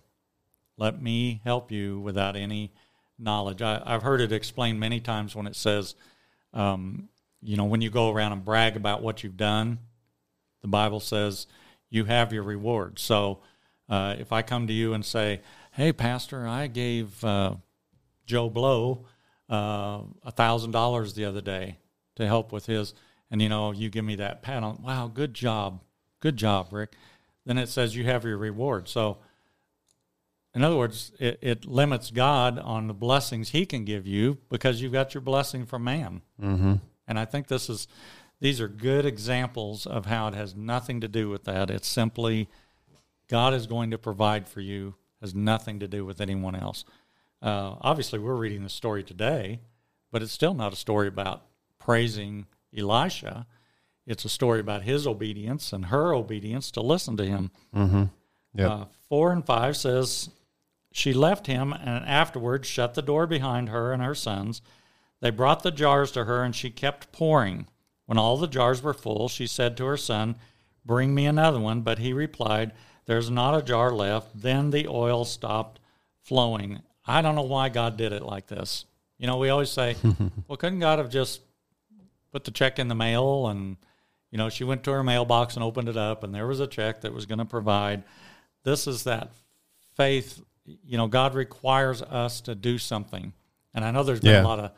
Let 0.76 1.02
me 1.02 1.40
help 1.44 1.70
you 1.72 1.98
without 1.98 2.36
any 2.36 2.72
knowledge. 3.18 3.60
I, 3.60 3.82
I've 3.84 4.02
heard 4.02 4.20
it 4.20 4.32
explained 4.32 4.80
many 4.80 5.00
times 5.00 5.34
when 5.34 5.46
it 5.46 5.56
says, 5.56 5.94
um, 6.54 7.08
you 7.42 7.56
know, 7.56 7.64
when 7.64 7.80
you 7.80 7.90
go 7.90 8.10
around 8.10 8.32
and 8.32 8.44
brag 8.44 8.76
about 8.76 9.02
what 9.02 9.22
you've 9.22 9.36
done, 9.36 9.78
the 10.62 10.68
Bible 10.68 11.00
says 11.00 11.46
you 11.90 12.04
have 12.04 12.32
your 12.32 12.44
reward. 12.44 12.98
So 12.98 13.40
uh, 13.90 14.14
if 14.18 14.32
I 14.32 14.40
come 14.42 14.68
to 14.68 14.72
you 14.72 14.94
and 14.94 15.04
say, 15.04 15.40
hey, 15.72 15.92
Pastor, 15.92 16.46
I 16.46 16.68
gave 16.68 17.22
uh, 17.24 17.56
Joe 18.24 18.48
Blow 18.48 19.04
uh, 19.50 20.02
a 20.24 20.30
thousand 20.30 20.70
dollars 20.70 21.14
the 21.14 21.24
other 21.24 21.40
day 21.40 21.78
to 22.14 22.26
help 22.26 22.52
with 22.52 22.66
his, 22.66 22.94
and 23.30 23.42
you 23.42 23.48
know, 23.48 23.72
you 23.72 23.90
give 23.90 24.04
me 24.04 24.14
that 24.16 24.42
pat 24.42 24.62
on, 24.62 24.80
wow, 24.82 25.10
good 25.12 25.34
job, 25.34 25.80
good 26.20 26.36
job, 26.36 26.68
Rick. 26.70 26.92
Then 27.44 27.58
it 27.58 27.68
says 27.68 27.96
you 27.96 28.04
have 28.04 28.24
your 28.24 28.36
reward. 28.36 28.88
So, 28.88 29.18
in 30.54 30.62
other 30.62 30.76
words, 30.76 31.12
it, 31.18 31.38
it 31.42 31.64
limits 31.64 32.10
God 32.10 32.58
on 32.58 32.86
the 32.86 32.94
blessings 32.94 33.50
He 33.50 33.66
can 33.66 33.84
give 33.84 34.06
you 34.06 34.38
because 34.48 34.80
you've 34.80 34.92
got 34.92 35.14
your 35.14 35.20
blessing 35.20 35.66
from 35.66 35.84
man. 35.84 36.22
Mm-hmm. 36.40 36.74
And 37.08 37.18
I 37.18 37.24
think 37.24 37.48
this 37.48 37.68
is, 37.68 37.88
these 38.40 38.60
are 38.60 38.68
good 38.68 39.04
examples 39.04 39.86
of 39.86 40.06
how 40.06 40.28
it 40.28 40.34
has 40.34 40.54
nothing 40.54 41.00
to 41.00 41.08
do 41.08 41.28
with 41.28 41.44
that. 41.44 41.70
It's 41.70 41.88
simply 41.88 42.48
God 43.30 43.54
is 43.54 43.68
going 43.68 43.92
to 43.92 43.98
provide 43.98 44.48
for 44.48 44.60
you, 44.60 44.96
has 45.20 45.34
nothing 45.34 45.78
to 45.80 45.88
do 45.88 46.04
with 46.04 46.20
anyone 46.20 46.56
else. 46.56 46.84
Uh, 47.40 47.76
obviously, 47.80 48.18
we're 48.18 48.34
reading 48.34 48.64
the 48.64 48.68
story 48.68 49.04
today, 49.04 49.60
but 50.10 50.20
it's 50.20 50.32
still 50.32 50.52
not 50.52 50.72
a 50.72 50.76
story 50.76 51.06
about 51.06 51.44
praising 51.78 52.46
Elisha. 52.76 53.46
It's 54.04 54.24
a 54.24 54.28
story 54.28 54.58
about 54.58 54.82
his 54.82 55.06
obedience 55.06 55.72
and 55.72 55.86
her 55.86 56.12
obedience 56.12 56.72
to 56.72 56.80
listen 56.80 57.16
to 57.18 57.24
him. 57.24 57.52
Mm-hmm. 57.74 58.04
Yep. 58.56 58.70
Uh, 58.70 58.84
four 59.08 59.30
and 59.30 59.46
five 59.46 59.76
says, 59.76 60.30
She 60.90 61.12
left 61.12 61.46
him 61.46 61.72
and 61.72 62.04
afterwards 62.04 62.66
shut 62.66 62.94
the 62.94 63.02
door 63.02 63.28
behind 63.28 63.68
her 63.68 63.92
and 63.92 64.02
her 64.02 64.16
sons. 64.16 64.60
They 65.20 65.30
brought 65.30 65.62
the 65.62 65.70
jars 65.70 66.10
to 66.12 66.24
her, 66.24 66.42
and 66.42 66.56
she 66.56 66.70
kept 66.70 67.12
pouring. 67.12 67.68
When 68.06 68.18
all 68.18 68.36
the 68.36 68.48
jars 68.48 68.82
were 68.82 68.94
full, 68.94 69.28
she 69.28 69.46
said 69.46 69.76
to 69.76 69.84
her 69.84 69.96
son, 69.96 70.34
Bring 70.84 71.14
me 71.14 71.26
another 71.26 71.60
one. 71.60 71.82
But 71.82 72.00
he 72.00 72.12
replied, 72.12 72.72
There's 73.06 73.30
not 73.30 73.56
a 73.58 73.62
jar 73.62 73.90
left. 73.92 74.28
Then 74.40 74.70
the 74.70 74.86
oil 74.88 75.24
stopped 75.24 75.80
flowing. 76.22 76.80
I 77.06 77.22
don't 77.22 77.34
know 77.34 77.42
why 77.42 77.68
God 77.68 77.96
did 77.96 78.12
it 78.12 78.22
like 78.22 78.46
this. 78.46 78.84
You 79.18 79.26
know, 79.26 79.38
we 79.38 79.48
always 79.50 79.70
say, 79.70 79.96
Well, 80.48 80.56
couldn't 80.56 80.78
God 80.80 80.98
have 80.98 81.10
just 81.10 81.40
put 82.32 82.44
the 82.44 82.50
check 82.50 82.78
in 82.78 82.88
the 82.88 82.94
mail? 82.94 83.48
And, 83.48 83.76
you 84.30 84.38
know, 84.38 84.48
she 84.48 84.64
went 84.64 84.84
to 84.84 84.92
her 84.92 85.02
mailbox 85.02 85.54
and 85.54 85.64
opened 85.64 85.88
it 85.88 85.96
up, 85.96 86.22
and 86.24 86.34
there 86.34 86.46
was 86.46 86.60
a 86.60 86.66
check 86.66 87.00
that 87.00 87.12
was 87.12 87.26
going 87.26 87.38
to 87.40 87.44
provide. 87.44 88.04
This 88.62 88.86
is 88.86 89.04
that 89.04 89.30
faith. 89.96 90.40
You 90.64 90.96
know, 90.98 91.08
God 91.08 91.34
requires 91.34 92.00
us 92.02 92.40
to 92.42 92.54
do 92.54 92.78
something. 92.78 93.32
And 93.74 93.84
I 93.84 93.90
know 93.90 94.02
there's 94.04 94.20
been 94.20 94.30
Yeah. 94.32 94.42
a 94.42 94.46
lot 94.46 94.60
of 94.60 94.70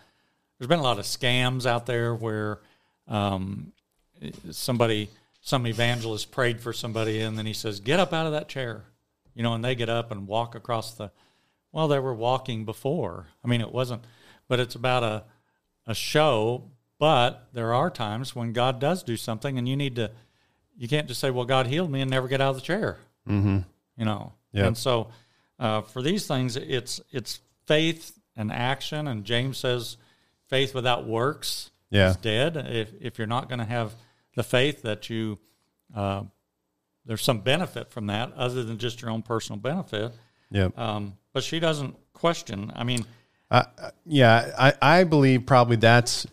there's 0.58 0.68
been 0.68 0.78
a 0.78 0.82
lot 0.82 0.98
of 0.98 1.04
scams 1.04 1.66
out 1.66 1.86
there 1.86 2.14
where 2.14 2.60
um, 3.08 3.72
somebody 4.50 5.08
some 5.44 5.66
evangelist 5.66 6.30
prayed 6.30 6.60
for 6.60 6.72
somebody 6.72 7.20
and 7.20 7.36
then 7.36 7.44
he 7.46 7.52
says 7.52 7.80
get 7.80 7.98
up 8.00 8.12
out 8.12 8.26
of 8.26 8.32
that 8.32 8.48
chair 8.48 8.84
you 9.34 9.42
know 9.42 9.52
and 9.54 9.62
they 9.64 9.74
get 9.74 9.88
up 9.90 10.10
and 10.12 10.26
walk 10.28 10.54
across 10.54 10.94
the 10.94 11.10
well 11.72 11.88
they 11.88 11.98
were 11.98 12.14
walking 12.14 12.64
before 12.64 13.26
i 13.44 13.48
mean 13.48 13.60
it 13.60 13.72
wasn't 13.72 14.02
but 14.48 14.58
it's 14.60 14.74
about 14.76 15.02
a 15.02 15.24
a 15.86 15.94
show 15.94 16.70
but 16.98 17.48
there 17.52 17.74
are 17.74 17.90
times 17.90 18.34
when 18.36 18.52
god 18.52 18.78
does 18.80 19.02
do 19.02 19.16
something 19.16 19.58
and 19.58 19.68
you 19.68 19.76
need 19.76 19.96
to 19.96 20.10
you 20.78 20.86
can't 20.88 21.08
just 21.08 21.20
say 21.20 21.28
well 21.30 21.44
god 21.44 21.66
healed 21.66 21.90
me 21.90 22.00
and 22.00 22.10
never 22.10 22.28
get 22.28 22.40
out 22.40 22.50
of 22.50 22.56
the 22.56 22.62
chair 22.62 22.98
Mm-hmm. 23.28 23.58
you 23.98 24.04
know 24.04 24.32
Yep. 24.52 24.66
and 24.66 24.78
so 24.78 25.08
uh, 25.58 25.80
for 25.82 26.02
these 26.02 26.26
things 26.26 26.56
it's 26.56 27.00
it's 27.10 27.40
faith 27.66 28.16
and 28.36 28.52
action 28.52 29.08
and 29.08 29.24
james 29.24 29.58
says 29.58 29.96
faith 30.48 30.72
without 30.74 31.06
works 31.06 31.70
Yeah. 31.90 32.10
is 32.10 32.16
dead 32.16 32.56
if, 32.56 32.90
if 33.00 33.18
you're 33.18 33.26
not 33.26 33.48
going 33.48 33.58
to 33.60 33.64
have 33.64 33.92
the 34.34 34.42
faith 34.42 34.82
that 34.82 35.08
you 35.10 35.38
uh, 35.94 36.22
there's 37.04 37.22
some 37.22 37.40
benefit 37.40 37.90
from 37.90 38.06
that 38.06 38.32
other 38.34 38.62
than 38.64 38.78
just 38.78 39.02
your 39.02 39.10
own 39.10 39.22
personal 39.22 39.58
benefit 39.58 40.12
Yep. 40.50 40.78
um, 40.78 41.16
but 41.32 41.42
she 41.42 41.60
doesn't 41.60 41.96
question 42.12 42.70
i 42.74 42.84
mean 42.84 43.04
Uh, 43.50 43.64
yeah, 44.06 44.50
I, 44.58 44.72
I 45.00 45.04
believe 45.04 45.44
probably 45.44 45.76
that's 45.76 46.26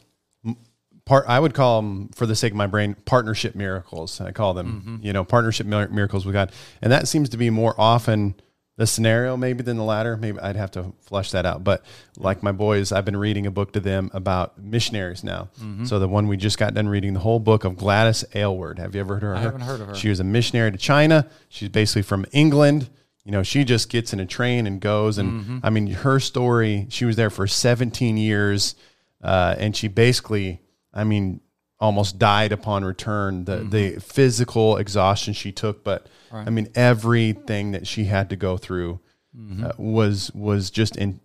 part. 1.04 1.26
I 1.28 1.38
would 1.40 1.54
call 1.54 1.82
them, 1.82 2.08
for 2.16 2.26
the 2.26 2.34
sake 2.36 2.52
of 2.54 2.58
my 2.58 2.68
brain, 2.68 2.96
partnership 3.04 3.56
miracles. 3.56 4.22
I 4.22 4.32
call 4.32 4.54
them, 4.54 5.02
you 5.04 5.12
know, 5.12 5.26
partnership 5.26 5.68
miracles 5.68 6.26
with 6.26 6.32
God, 6.34 6.52
and 6.82 6.92
that 6.94 7.10
seems 7.10 7.28
to 7.30 7.38
be 7.38 7.50
more 7.50 7.76
often 7.78 8.36
the 8.80 8.88
scenario 8.88 9.36
maybe 9.36 9.62
than 9.62 9.76
the 9.76 9.84
latter. 9.84 10.16
Maybe 10.16 10.40
I'd 10.40 10.56
have 10.56 10.72
to 10.72 10.94
flush 11.02 11.32
that 11.32 11.46
out. 11.46 11.66
But 11.66 11.84
like 12.16 12.42
my 12.42 12.54
boys, 12.54 12.94
I've 12.94 13.04
been 13.04 13.18
reading 13.18 13.46
a 13.46 13.52
book 13.52 13.74
to 13.74 13.82
them 13.82 14.10
about 14.14 14.58
missionaries 14.58 15.22
now. 15.22 15.50
So 15.84 16.00
the 16.00 16.08
one 16.08 16.30
we 16.30 16.38
just 16.38 16.58
got 16.58 16.74
done 16.76 16.88
reading, 16.88 17.14
the 17.14 17.20
whole 17.20 17.40
book 17.40 17.66
of 17.66 17.76
Gladys 17.76 18.24
Aylward. 18.34 18.80
Have 18.80 18.96
you 18.96 19.02
ever 19.02 19.16
heard 19.20 19.24
of 19.24 19.30
her? 19.32 19.36
I 19.36 19.42
haven't 19.42 19.62
heard 19.62 19.82
of 19.82 19.90
her. 19.90 19.96
She 19.96 20.08
was 20.08 20.22
a 20.22 20.24
missionary 20.24 20.72
to 20.72 20.78
China. 20.78 21.28
She's 21.50 21.68
basically 21.68 22.04
from 22.04 22.26
England. 22.32 22.90
You 23.26 23.34
know, 23.34 23.44
she 23.44 23.66
just 23.66 23.90
gets 23.90 24.14
in 24.14 24.22
a 24.22 24.26
train 24.26 24.66
and 24.66 24.80
goes. 24.80 25.18
And 25.18 25.42
Mm-hmm. 25.42 25.58
I 25.62 25.70
mean, 25.72 25.88
her 25.88 26.22
story, 26.22 26.88
she 26.90 27.04
was 27.04 27.18
there 27.18 27.30
for 27.30 27.48
17 27.48 28.16
years. 28.16 28.76
Uh, 29.22 29.56
and 29.58 29.76
she 29.76 29.90
basically, 29.90 30.62
I 30.94 31.04
mean, 31.04 31.42
almost 31.80 32.20
died 32.20 32.52
upon 32.52 32.84
return. 32.84 33.46
The, 33.46 33.58
the 33.58 34.00
physical 34.02 34.78
exhaustion 34.78 35.34
she 35.34 35.52
took, 35.52 35.84
but 35.84 36.06
Mm-hmm. 36.06 36.36
Right. 36.38 36.46
I 36.48 36.50
mean, 36.52 36.68
everything 36.76 37.72
that 37.72 37.88
she 37.88 38.04
had 38.06 38.30
to 38.30 38.36
go 38.36 38.58
through 38.58 39.00
Mm-hmm. 39.36 39.64
uh, 39.64 39.72
was, 39.78 40.32
was 40.34 40.70
just 40.72 40.96
in, 40.96 41.20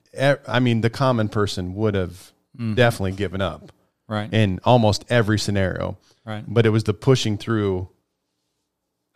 I 0.48 0.60
mean, 0.60 0.80
the 0.82 0.90
common 0.90 1.28
person 1.28 1.74
would 1.74 1.94
have 1.94 2.32
Mm-hmm. 2.56 2.74
definitely 2.74 3.12
given 3.12 3.40
up 3.42 3.72
right 4.06 4.32
in 4.32 4.60
almost 4.62 5.04
every 5.10 5.40
scenario 5.40 5.96
right 6.24 6.44
but 6.46 6.64
it 6.64 6.68
was 6.68 6.84
the 6.84 6.94
pushing 6.94 7.36
through 7.36 7.88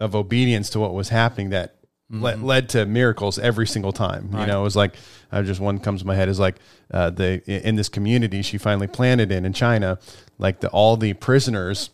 of 0.01 0.15
obedience 0.17 0.71
to 0.71 0.81
what 0.81 0.93
was 0.93 1.11
happening 1.11 1.51
that 1.51 1.77
led, 2.11 2.43
led 2.43 2.69
to 2.71 2.87
miracles 2.87 3.39
every 3.39 3.67
single 3.67 3.93
time. 3.93 4.29
You 4.33 4.39
Mm-hmm. 4.39 4.47
Know, 4.49 4.61
it 4.61 4.65
was 4.65 4.77
like 4.77 4.97
uh, 5.31 5.43
just 5.43 5.61
one 5.61 5.79
comes 5.79 6.01
to 6.01 6.07
my 6.07 6.15
head 6.15 6.29
is 6.29 6.39
like 6.41 6.57
uh, 6.91 7.11
the 7.11 7.43
in 7.47 7.77
this 7.77 7.89
community 7.89 8.43
she 8.43 8.59
finally 8.59 8.87
planted 8.87 9.31
in 9.31 9.45
in 9.45 9.53
China, 9.53 9.99
like 10.39 10.61
the 10.61 10.69
all 10.69 10.97
the 10.97 11.13
prisoners 11.15 11.91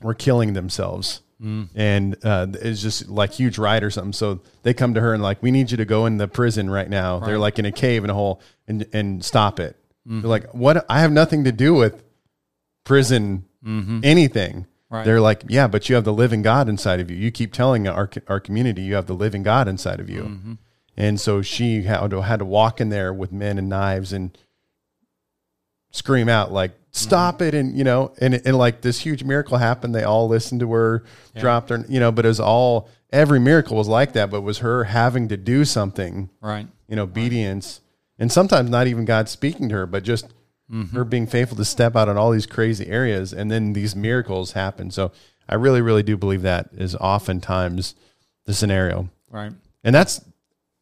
were 0.00 0.14
killing 0.14 0.52
themselves. 0.54 1.22
Mm. 1.42 1.68
And 1.74 2.16
uh, 2.24 2.46
it's 2.62 2.80
just 2.80 3.10
like 3.10 3.32
huge 3.32 3.58
riot 3.58 3.84
or 3.84 3.90
something. 3.90 4.14
So 4.14 4.40
they 4.62 4.72
come 4.72 4.94
to 4.94 5.02
her 5.02 5.12
and 5.12 5.22
like, 5.22 5.42
we 5.42 5.50
need 5.50 5.70
you 5.70 5.76
to 5.76 5.84
go 5.84 6.06
in 6.06 6.16
the 6.16 6.28
prison 6.28 6.70
right 6.70 6.88
now. 6.88 7.18
They're 7.18 7.38
like 7.38 7.58
in 7.58 7.66
a 7.66 7.72
cave 7.72 8.04
in 8.04 8.10
a 8.10 8.14
hole 8.14 8.40
and 8.66 8.86
and 8.94 9.22
stop 9.22 9.60
it. 9.60 9.76
Mm-hmm. 10.08 10.22
They're 10.22 10.30
like, 10.30 10.54
what? 10.54 10.86
I 10.88 11.00
have 11.00 11.12
nothing 11.12 11.44
to 11.44 11.52
do 11.52 11.74
with 11.74 12.02
prison 12.84 13.44
anything. 14.02 14.66
Right. 14.96 15.04
They're 15.04 15.20
like, 15.20 15.44
yeah, 15.48 15.66
but 15.66 15.88
you 15.88 15.94
have 15.94 16.04
the 16.04 16.12
living 16.12 16.42
God 16.42 16.68
inside 16.68 17.00
of 17.00 17.10
you. 17.10 17.16
You 17.16 17.30
keep 17.30 17.52
telling 17.52 17.86
our 17.86 18.10
our 18.28 18.40
community 18.40 18.82
you 18.82 18.94
have 18.94 19.06
the 19.06 19.14
living 19.14 19.42
God 19.42 19.68
inside 19.68 20.00
of 20.00 20.08
you. 20.08 20.22
Mm-hmm. 20.22 20.52
And 20.96 21.20
so 21.20 21.42
she 21.42 21.82
had 21.82 22.10
to, 22.10 22.22
had 22.22 22.38
to 22.38 22.44
walk 22.44 22.80
in 22.80 22.88
there 22.88 23.12
with 23.12 23.30
men 23.30 23.58
and 23.58 23.68
knives 23.68 24.12
and 24.12 24.36
scream 25.90 26.28
out 26.28 26.52
like, 26.52 26.72
"Stop 26.90 27.42
it!" 27.42 27.54
And 27.54 27.76
you 27.76 27.84
know, 27.84 28.14
and 28.18 28.34
and 28.34 28.56
like 28.56 28.80
this 28.80 29.00
huge 29.00 29.22
miracle 29.22 29.58
happened. 29.58 29.94
They 29.94 30.04
all 30.04 30.28
listened 30.28 30.60
to 30.60 30.72
her, 30.72 31.04
dropped 31.36 31.68
her, 31.68 31.84
you 31.88 32.00
know. 32.00 32.10
But 32.10 32.24
it 32.24 32.28
was 32.28 32.40
all 32.40 32.88
every 33.12 33.38
miracle 33.38 33.76
was 33.76 33.88
like 33.88 34.14
that. 34.14 34.30
But 34.30 34.40
was 34.40 34.58
her 34.58 34.84
having 34.84 35.28
to 35.28 35.36
do 35.36 35.64
something 35.66 36.30
right 36.40 36.66
in 36.88 36.98
obedience, 36.98 37.82
and 38.18 38.32
sometimes 38.32 38.70
not 38.70 38.86
even 38.86 39.04
God 39.04 39.28
speaking 39.28 39.68
to 39.68 39.74
her, 39.74 39.86
but 39.86 40.02
just 40.02 40.32
Mm-hmm. 40.70 40.96
her 40.96 41.04
being 41.04 41.28
faithful 41.28 41.56
to 41.58 41.64
step 41.64 41.94
out 41.94 42.08
in 42.08 42.16
all 42.16 42.32
these 42.32 42.46
crazy 42.46 42.88
areas, 42.88 43.32
and 43.32 43.50
then 43.50 43.72
these 43.72 43.94
miracles 43.94 44.52
happen. 44.52 44.90
So 44.90 45.12
I 45.48 45.54
really, 45.54 45.80
really 45.80 46.02
do 46.02 46.16
believe 46.16 46.42
that 46.42 46.70
is 46.72 46.96
oftentimes 46.96 47.94
the 48.46 48.54
scenario, 48.54 49.08
right 49.30 49.52
and 49.84 49.94
that's 49.94 50.20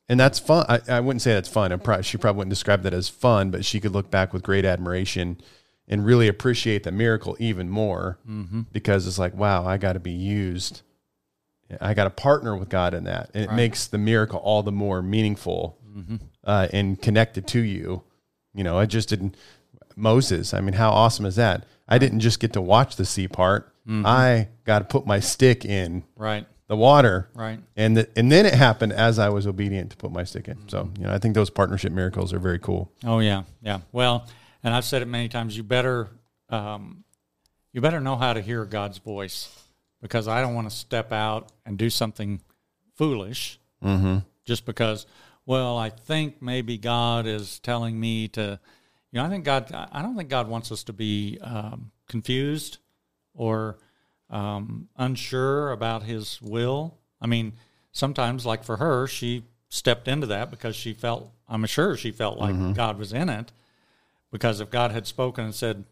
and 0.09 0.19
that's 0.19 0.39
fun. 0.39 0.65
I, 0.69 0.81
I 0.89 1.01
wouldn't 1.01 1.23
say 1.23 1.35
that's 1.35 1.49
fun. 1.49 1.79
Probably, 1.81 2.03
she 2.03 2.17
probably 2.17 2.39
wouldn't 2.39 2.51
describe 2.51 2.83
that 2.83 2.95
as 2.95 3.09
fun, 3.09 3.51
but 3.51 3.65
she 3.65 3.81
could 3.81 3.93
look 3.93 4.11
back 4.11 4.33
with 4.33 4.43
great 4.43 4.65
admiration 4.65 5.39
and 5.87 6.05
really 6.05 6.29
appreciate 6.29 6.83
the 6.83 6.93
miracle 6.93 7.37
even 7.39 7.69
more 7.69 8.19
mm-hmm. 8.29 8.63
because 8.73 9.07
it's 9.07 9.19
like, 9.19 9.35
wow, 9.35 9.67
I 9.67 9.77
got 9.77 9.95
to 9.95 10.01
be 10.01 10.13
used. 10.13 10.81
I 11.81 11.95
got 11.95 12.05
to 12.05 12.11
partner 12.11 12.57
with 12.57 12.69
God 12.69 12.95
in 12.95 13.05
that, 13.05 13.31
and 13.35 13.45
it 13.45 13.49
Right. 13.49 13.57
makes 13.57 13.87
the 13.87 13.99
miracle 13.99 14.39
all 14.39 14.63
the 14.63 14.73
more 14.73 15.03
meaningful 15.03 15.79
mm-hmm. 15.95 16.17
uh, 16.43 16.69
and 16.73 17.01
connected 17.01 17.47
to 17.49 17.61
you. 17.61 18.03
You 18.55 18.65
know, 18.65 18.79
I 18.79 18.87
just 18.87 19.09
didn't 19.09 19.37
Moses. 19.97 20.55
I 20.55 20.61
mean, 20.61 20.75
how 20.75 20.91
awesome 20.91 21.27
is 21.27 21.37
that? 21.37 21.67
I 21.89 21.99
didn't 21.99 22.21
just 22.21 22.41
get 22.41 22.55
to 22.55 22.61
watch 22.61 22.97
the 22.97 23.05
sea 23.05 23.29
part. 23.29 23.71
Mm-hmm. 23.87 24.07
I 24.07 24.49
got 24.65 24.79
to 24.79 24.85
put 24.87 25.07
my 25.07 25.21
stick 25.21 25.65
in 25.65 26.05
right 26.17 26.47
the 26.69 26.77
water, 26.77 27.29
right 27.35 27.61
and 27.77 27.99
the, 27.99 28.09
and 28.17 28.33
then 28.33 28.47
it 28.47 28.55
happened 28.55 28.95
as 28.95 29.19
I 29.19 29.29
was 29.29 29.47
obedient 29.47 29.91
to 29.91 29.97
put 29.99 30.11
my 30.11 30.25
stick 30.25 30.49
in. 30.49 30.67
So 30.69 30.85
mm-hmm. 30.85 31.03
you 31.03 31.07
know, 31.07 31.13
I 31.13 31.19
think 31.19 31.35
those 31.35 31.51
partnership 31.51 31.93
miracles 31.93 32.33
are 32.33 32.39
very 32.39 32.59
cool. 32.59 32.91
Oh 33.05 33.19
yeah, 33.19 33.43
yeah. 33.61 33.81
Well, 33.93 34.27
and 34.63 34.73
I've 34.73 34.87
said 34.87 35.03
it 35.03 35.05
many 35.07 35.29
times. 35.29 35.55
You 35.55 35.63
better, 35.63 36.09
um, 36.49 37.05
you 37.75 37.83
better 37.83 38.01
know 38.01 38.17
how 38.17 38.33
to 38.33 38.41
hear 38.41 38.65
God's 38.65 38.97
voice, 38.97 39.55
because 40.01 40.27
I 40.27 40.41
don't 40.41 40.55
want 40.55 40.71
to 40.71 40.75
step 40.75 41.13
out 41.13 41.53
and 41.67 41.77
do 41.77 41.91
something 41.91 42.41
foolish, 42.97 43.61
mm-hmm. 43.83 44.19
just 44.47 44.65
because. 44.65 45.07
Well, 45.47 45.77
I 45.77 45.91
think 45.91 46.41
maybe 46.41 46.79
God 46.79 47.27
is 47.27 47.59
telling 47.59 48.01
me 48.01 48.29
to. 48.29 48.59
You 49.15 49.21
know, 49.21 49.27
I 49.27 49.29
think 49.29 49.45
God. 49.45 49.71
I 49.93 50.03
don't 50.03 50.17
think 50.17 50.29
God 50.29 50.49
wants 50.49 50.73
us 50.73 50.83
to 50.85 50.93
be 50.93 51.39
um, 51.41 51.93
confused 52.09 52.79
or 53.33 53.79
um, 54.29 54.89
unsure 54.97 55.71
about 55.71 56.03
His 56.03 56.43
will. 56.43 56.99
I 57.21 57.29
mean, 57.29 57.53
sometimes, 57.93 58.45
like 58.45 58.65
for 58.65 58.79
her, 58.79 59.07
she 59.07 59.45
stepped 59.69 60.09
into 60.09 60.27
that 60.27 60.51
because 60.51 60.75
she 60.75 60.95
felt. 60.95 61.31
I'm 61.49 61.65
sure 61.67 61.97
she 61.97 62.11
felt 62.11 62.39
like 62.39 62.75
God 62.75 62.99
was 62.99 63.13
in 63.13 63.29
it, 63.29 63.53
because 64.33 64.61
if 64.61 64.69
God 64.69 64.91
had 64.91 65.07
spoken 65.07 65.45
and 65.45 65.55
said, 65.55 65.85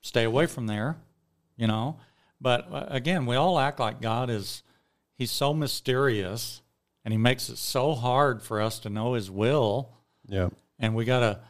"Stay 0.00 0.22
away 0.22 0.46
from 0.46 0.68
there," 0.68 0.98
you 1.56 1.66
know. 1.66 1.98
But 2.40 2.72
uh, 2.72 2.86
again, 2.90 3.26
we 3.26 3.34
all 3.34 3.58
act 3.58 3.80
like 3.80 4.00
God 4.00 4.30
is 4.30 4.62
he's 5.16 5.32
so 5.32 5.52
mysterious 5.52 6.62
and 7.04 7.10
he 7.10 7.18
makes 7.18 7.48
it 7.48 7.58
so 7.58 7.94
hard 7.94 8.40
for 8.40 8.60
us 8.60 8.78
to 8.80 8.88
know 8.88 9.14
his 9.14 9.32
will. 9.32 9.90
Yeah. 10.28 10.50
And 10.78 10.94
we 10.94 11.04
got 11.04 11.20
to 11.20 11.40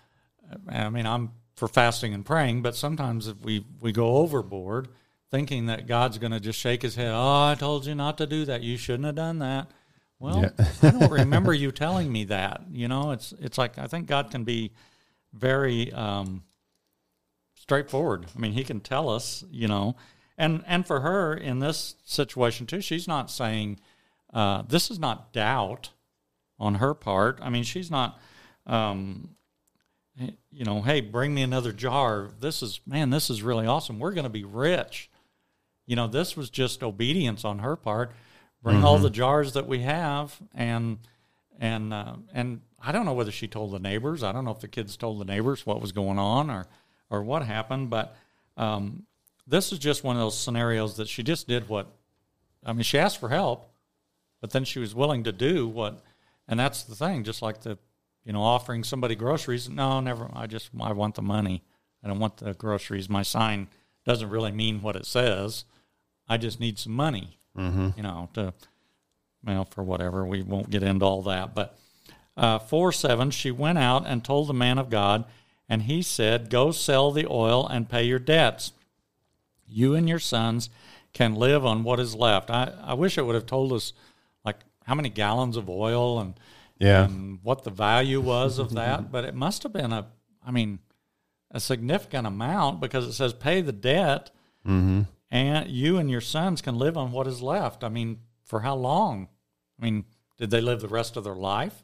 I 0.69 0.89
mean, 0.89 1.07
I'm 1.07 1.33
for 1.57 1.69
fasting 1.69 2.15
and 2.15 2.25
praying, 2.25 2.63
but 2.63 2.75
sometimes 2.75 3.29
if 3.29 3.39
we 3.41 3.65
we 3.81 3.93
go 3.93 4.17
overboard 4.17 4.89
thinking 5.31 5.67
that 5.67 5.87
God's 5.87 6.19
going 6.19 6.33
to 6.33 6.41
just 6.41 6.59
shake 6.59 6.83
his 6.83 6.95
head, 6.95 7.13
"Oh, 7.13 7.51
I 7.51 7.57
told 7.59 7.87
you 7.87 7.95
not 7.95 8.19
to 8.19 8.27
do 8.27 8.45
that. 8.47 8.63
You 8.63 8.77
shouldn't 8.77 9.07
have 9.07 9.15
done 9.15 9.39
that." 9.41 9.71
Well, 10.19 10.43
Yeah. 10.43 10.67
I 10.83 10.91
don't 10.91 11.11
remember 11.11 11.53
you 11.53 11.73
telling 11.73 12.13
me 12.13 12.25
that. 12.25 12.63
You 12.71 12.89
know, 12.89 13.11
it's 13.13 13.33
it's 13.41 13.59
like 13.59 13.79
I 13.79 13.87
think 13.87 14.07
God 14.07 14.31
can 14.31 14.45
be 14.45 14.73
very 15.33 15.93
um, 15.93 16.45
straightforward. 17.55 18.27
I 18.35 18.39
mean, 18.39 18.53
He 18.53 18.65
can 18.65 18.81
tell 18.81 19.09
us, 19.09 19.45
you 19.51 19.69
know, 19.69 19.97
and 20.39 20.63
and 20.67 20.87
for 20.87 21.01
her 21.01 21.35
in 21.35 21.59
this 21.59 21.97
situation 22.05 22.67
too, 22.67 22.81
she's 22.81 23.09
not 23.09 23.31
saying 23.31 23.81
uh, 24.33 24.63
this 24.63 24.91
is 24.91 24.99
not 24.99 25.33
doubt 25.33 25.91
on 26.59 26.77
her 26.77 26.95
part. 26.95 27.39
I 27.43 27.51
mean, 27.51 27.65
she's 27.65 27.91
not. 27.91 28.21
Um, 28.67 29.31
you 30.51 30.65
know, 30.65 30.83
hey, 30.83 31.01
bring 31.01 31.35
me 31.35 31.43
another 31.43 31.73
jar. 31.73 32.31
This 32.41 32.63
is, 32.63 32.81
man, 32.87 33.11
this 33.11 33.31
is 33.31 33.43
really 33.43 33.67
awesome. 33.67 33.99
We're 33.99 34.13
going 34.13 34.25
to 34.25 34.31
be 34.31 34.45
rich. 34.45 35.11
You 35.87 35.97
know, 35.97 36.07
this 36.07 36.37
was 36.37 36.51
just 36.51 36.83
obedience 36.83 37.45
on 37.45 37.59
her 37.61 37.77
part. 37.77 38.13
Bring 38.63 38.85
all 38.85 38.99
the 38.99 39.11
jars 39.11 39.55
that 39.55 39.67
we 39.67 39.81
have, 39.81 40.41
and 40.55 40.99
and 41.59 41.93
uh, 41.93 42.15
and 42.33 42.61
I 42.81 42.93
don't 42.93 43.05
know 43.05 43.13
whether 43.13 43.33
she 43.33 43.49
told 43.49 43.73
the 43.73 43.81
neighbors. 43.81 44.23
I 44.23 44.31
don't 44.31 44.45
know 44.45 44.53
if 44.53 44.61
the 44.61 44.69
kids 44.69 44.97
told 44.97 45.21
the 45.21 45.25
neighbors 45.25 45.67
what 45.67 45.81
was 45.81 45.91
going 45.91 46.19
on 46.19 46.49
or 46.49 46.67
or 47.11 47.23
what 47.25 47.43
happened. 47.43 47.91
But 47.91 48.17
um, 48.57 49.05
this 49.49 49.73
is 49.73 49.81
just 49.81 50.05
one 50.05 50.15
of 50.15 50.23
those 50.23 50.39
scenarios 50.39 50.97
that 50.99 51.09
she 51.09 51.25
just 51.25 51.49
did 51.49 51.69
what. 51.69 51.89
I 52.65 52.73
mean, 52.73 52.85
she 52.85 52.99
asked 52.99 53.19
for 53.19 53.31
help, 53.31 53.73
but 54.41 54.51
then 54.51 54.65
she 54.65 54.79
was 54.79 54.95
willing 54.95 55.25
to 55.25 55.33
do 55.33 55.67
what, 55.67 56.01
and 56.47 56.61
that's 56.61 56.85
the 56.85 56.95
thing. 56.95 57.25
Just 57.25 57.43
like 57.43 57.63
the, 57.63 57.79
you 58.25 58.33
know, 58.33 58.43
offering 58.43 58.85
somebody 58.85 59.15
groceries. 59.15 59.69
No, 59.69 60.01
never. 60.01 60.31
I 60.33 60.47
just 60.47 60.71
I 60.81 60.93
want 60.93 61.15
the 61.15 61.23
money. 61.23 61.63
I 62.03 62.09
don't 62.09 62.19
want 62.19 62.39
the 62.39 62.55
groceries. 62.55 63.09
My 63.09 63.23
sign 63.23 63.69
doesn't 64.05 64.31
really 64.31 64.53
mean 64.53 64.83
what 64.83 64.97
it 64.97 65.07
says. 65.07 65.65
I 66.29 66.37
just 66.37 66.61
need 66.61 66.79
some 66.79 66.93
money. 66.93 67.39
Mm-hmm. 67.57 67.91
You 67.97 68.03
know, 68.03 68.29
to 68.35 68.55
well 69.45 69.65
for 69.65 69.83
whatever. 69.83 70.25
We 70.25 70.43
won't 70.43 70.71
get 70.71 70.83
into 70.83 71.05
all 71.05 71.23
that, 71.23 71.55
but 71.55 71.79
uh, 72.37 72.59
four 72.59 72.93
seven. 72.93 73.31
She 73.31 73.51
went 73.51 73.79
out 73.79 74.07
and 74.07 74.25
told 74.25 74.49
the 74.49 74.55
man 74.55 74.79
of 74.79 74.91
God, 74.91 75.25
and 75.69 75.83
he 75.83 76.03
said, 76.03 76.51
"Go 76.51 76.71
sell 76.71 77.11
the 77.11 77.27
oil 77.29 77.67
and 77.67 77.89
pay 77.89 78.05
your 78.05 78.19
debts. 78.19 78.73
You 79.67 79.95
and 79.95 80.09
your 80.09 80.19
sons 80.19 80.71
can 81.13 81.35
live 81.35 81.67
on 81.67 81.85
what 81.85 82.01
is 82.01 82.15
left." 82.15 82.51
I, 82.51 82.73
I 82.83 82.95
wish 82.95 83.19
it 83.19 83.27
would 83.27 83.35
have 83.35 83.47
told 83.47 83.73
us 83.73 83.93
like 84.45 84.57
how 84.87 84.95
many 84.95 85.11
gallons 85.11 85.57
of 85.57 85.69
oil 85.69 86.19
and 86.19 86.35
Yeah. 86.83 87.05
and 87.05 87.39
what 87.43 87.63
the 87.65 87.71
value 87.71 88.21
was 88.21 88.59
of 88.59 88.75
that, 88.75 89.11
but 89.13 89.25
it 89.25 89.35
must 89.35 89.63
have 89.63 89.73
been 89.73 89.93
a, 89.93 90.07
I 90.45 90.51
mean, 90.51 90.79
a 91.51 91.61
significant 91.61 92.27
amount 92.27 92.81
because 92.81 93.07
it 93.07 93.13
says 93.13 93.33
pay 93.33 93.61
the 93.61 93.73
debt, 93.73 94.31
Mm-hmm. 94.67 95.03
and 95.31 95.69
you 95.71 95.99
and 95.99 96.09
your 96.11 96.21
sons 96.21 96.63
can 96.63 96.79
live 96.79 96.97
on 96.97 97.11
what 97.13 97.27
is 97.27 97.43
left. 97.43 97.83
I 97.83 97.89
mean, 97.89 98.21
for 98.45 98.61
how 98.61 98.77
long? 98.77 99.29
I 99.81 99.85
mean, 99.85 100.05
did 100.39 100.51
they 100.51 100.61
live 100.61 100.81
the 100.81 100.89
rest 100.89 101.17
of 101.17 101.25
their 101.25 101.35
life 101.35 101.83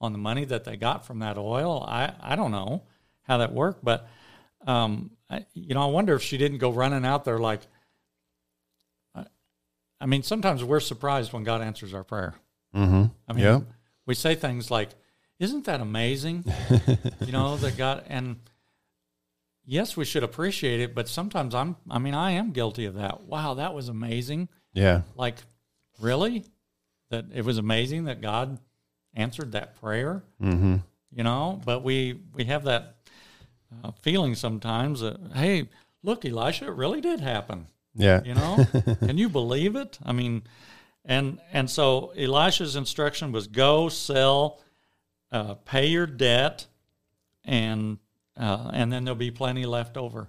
on 0.00 0.12
the 0.12 0.18
money 0.18 0.44
that 0.46 0.64
they 0.64 0.76
got 0.76 1.06
from 1.06 1.20
that 1.20 1.38
oil? 1.38 1.84
I 1.86 2.12
I 2.20 2.34
don't 2.36 2.50
know 2.50 2.82
how 3.22 3.38
that 3.38 3.52
worked, 3.52 3.84
but 3.84 4.08
um, 4.66 5.12
I, 5.30 5.46
you 5.54 5.74
know, 5.74 5.82
I 5.82 5.86
wonder 5.86 6.14
if 6.14 6.22
she 6.22 6.36
didn't 6.36 6.58
go 6.58 6.70
running 6.72 7.04
out 7.06 7.24
there 7.24 7.38
like. 7.38 7.60
I- 9.14 9.26
I 10.00 10.06
mean, 10.06 10.22
sometimes 10.22 10.64
we're 10.64 10.80
surprised 10.80 11.32
when 11.32 11.44
God 11.44 11.60
answers 11.62 11.94
our 11.94 12.04
prayer. 12.04 12.34
Mm-hmm. 12.74 13.04
I 13.28 13.32
mean, 13.32 13.44
Yeah. 13.44 13.60
We 14.06 14.14
say 14.14 14.34
things 14.34 14.70
like, 14.70 14.90
"Isn't 15.38 15.64
that 15.66 15.80
amazing?" 15.80 16.44
you 17.20 17.32
know 17.32 17.56
that 17.58 17.76
God 17.76 18.04
and 18.08 18.36
yes, 19.64 19.96
we 19.96 20.04
should 20.04 20.22
appreciate 20.22 20.80
it, 20.80 20.94
but 20.94 21.08
sometimes 21.08 21.54
I'm 21.54 21.76
I 21.88 21.98
mean, 21.98 22.14
I 22.14 22.32
am 22.32 22.52
guilty 22.52 22.84
of 22.86 22.94
that. 22.94 23.22
Wow, 23.22 23.54
that 23.54 23.74
was 23.74 23.88
amazing. 23.88 24.48
Yeah. 24.72 25.02
Like, 25.16 25.36
really? 26.00 26.44
That 27.10 27.26
it 27.34 27.44
was 27.44 27.58
amazing 27.58 28.04
that 28.04 28.20
God 28.20 28.58
answered 29.14 29.52
that 29.52 29.80
prayer, 29.80 30.22
Mm-hmm. 30.40 30.76
you 31.12 31.24
know? 31.24 31.60
But 31.64 31.82
we 31.82 32.20
we 32.34 32.44
have 32.44 32.64
that 32.64 32.96
uh, 33.84 33.90
feeling 34.02 34.34
sometimes 34.34 35.00
that 35.00 35.18
hey, 35.34 35.68
look, 36.02 36.24
Elisha, 36.24 36.66
it 36.66 36.74
really 36.74 37.00
did 37.00 37.20
happen. 37.20 37.66
Yeah. 37.94 38.22
You 38.24 38.34
know, 38.34 38.64
can 39.00 39.18
you 39.18 39.28
believe 39.28 39.74
it? 39.74 39.98
I 40.04 40.12
mean, 40.12 40.42
and 41.04 41.38
and 41.52 41.68
so 41.70 42.12
Elisha's 42.16 42.76
instruction 42.76 43.32
was 43.32 43.46
go 43.46 43.88
sell, 43.88 44.60
uh, 45.32 45.54
pay 45.54 45.86
your 45.86 46.06
debt, 46.06 46.66
and 47.44 47.98
uh, 48.36 48.70
and 48.72 48.92
then 48.92 49.04
there'll 49.04 49.16
be 49.16 49.30
plenty 49.30 49.64
left 49.66 49.96
over. 49.96 50.28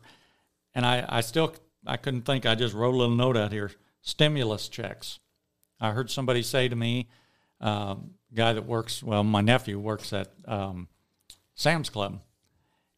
And 0.74 0.86
I 0.86 1.06
I 1.08 1.22
still 1.22 1.54
I 1.86 1.98
couldn't 1.98 2.24
think. 2.24 2.46
I 2.46 2.56
just 2.56 2.74
wrote 2.74 2.94
a 2.94 2.98
little 2.98 3.16
note 3.16 3.38
out 3.38 3.52
here. 3.52 3.72
Stimulus 4.02 4.68
checks. 4.70 5.20
I 5.80 5.92
heard 5.92 6.10
somebody 6.10 6.44
say 6.44 6.68
to 6.68 6.76
me, 6.76 7.08
um, 7.60 8.12
guy 8.34 8.54
that 8.54 8.66
works 8.66 9.04
well, 9.04 9.24
my 9.24 9.42
nephew 9.42 9.80
works 9.80 10.14
at 10.14 10.32
um, 10.46 10.88
Sam's 11.56 11.90
Club. 11.90 12.20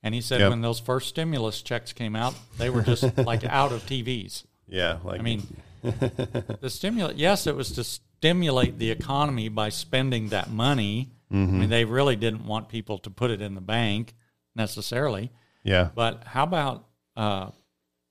And 0.05 0.13
he 0.13 0.19
said 0.19 0.41
Yep. 0.41 0.49
when 0.49 0.61
those 0.61 0.81
first 0.81 1.07
stimulus 1.07 1.61
checks 1.61 1.93
came 1.93 2.13
out, 2.13 2.35
they 2.57 2.69
were 2.69 2.81
just 2.81 3.17
like 3.17 3.45
out 3.45 3.71
of 3.71 3.85
TVs. 3.85 4.43
Yeah. 4.67 4.97
Like 5.01 5.21
I 5.21 5.23
mean, 5.23 5.47
the 6.61 6.69
stimulate, 6.69 7.17
yes, 7.17 7.45
it 7.47 7.55
was 7.55 7.71
to 7.73 7.83
stimulate 7.83 8.77
the 8.79 8.89
economy 8.91 9.49
by 9.49 9.69
spending 9.69 10.29
that 10.29 10.49
money. 10.51 11.11
I 11.31 11.35
mean, 11.35 11.69
they 11.69 11.83
really 11.83 12.15
didn't 12.15 12.45
want 12.45 12.69
people 12.69 12.99
to 12.99 13.09
put 13.09 13.31
it 13.31 13.41
in 13.41 13.55
the 13.55 13.61
bank 13.61 14.13
necessarily. 14.55 15.31
yeah. 15.63 15.89
But 15.95 16.23
how 16.25 16.43
about 16.43 16.85
uh, 17.17 17.49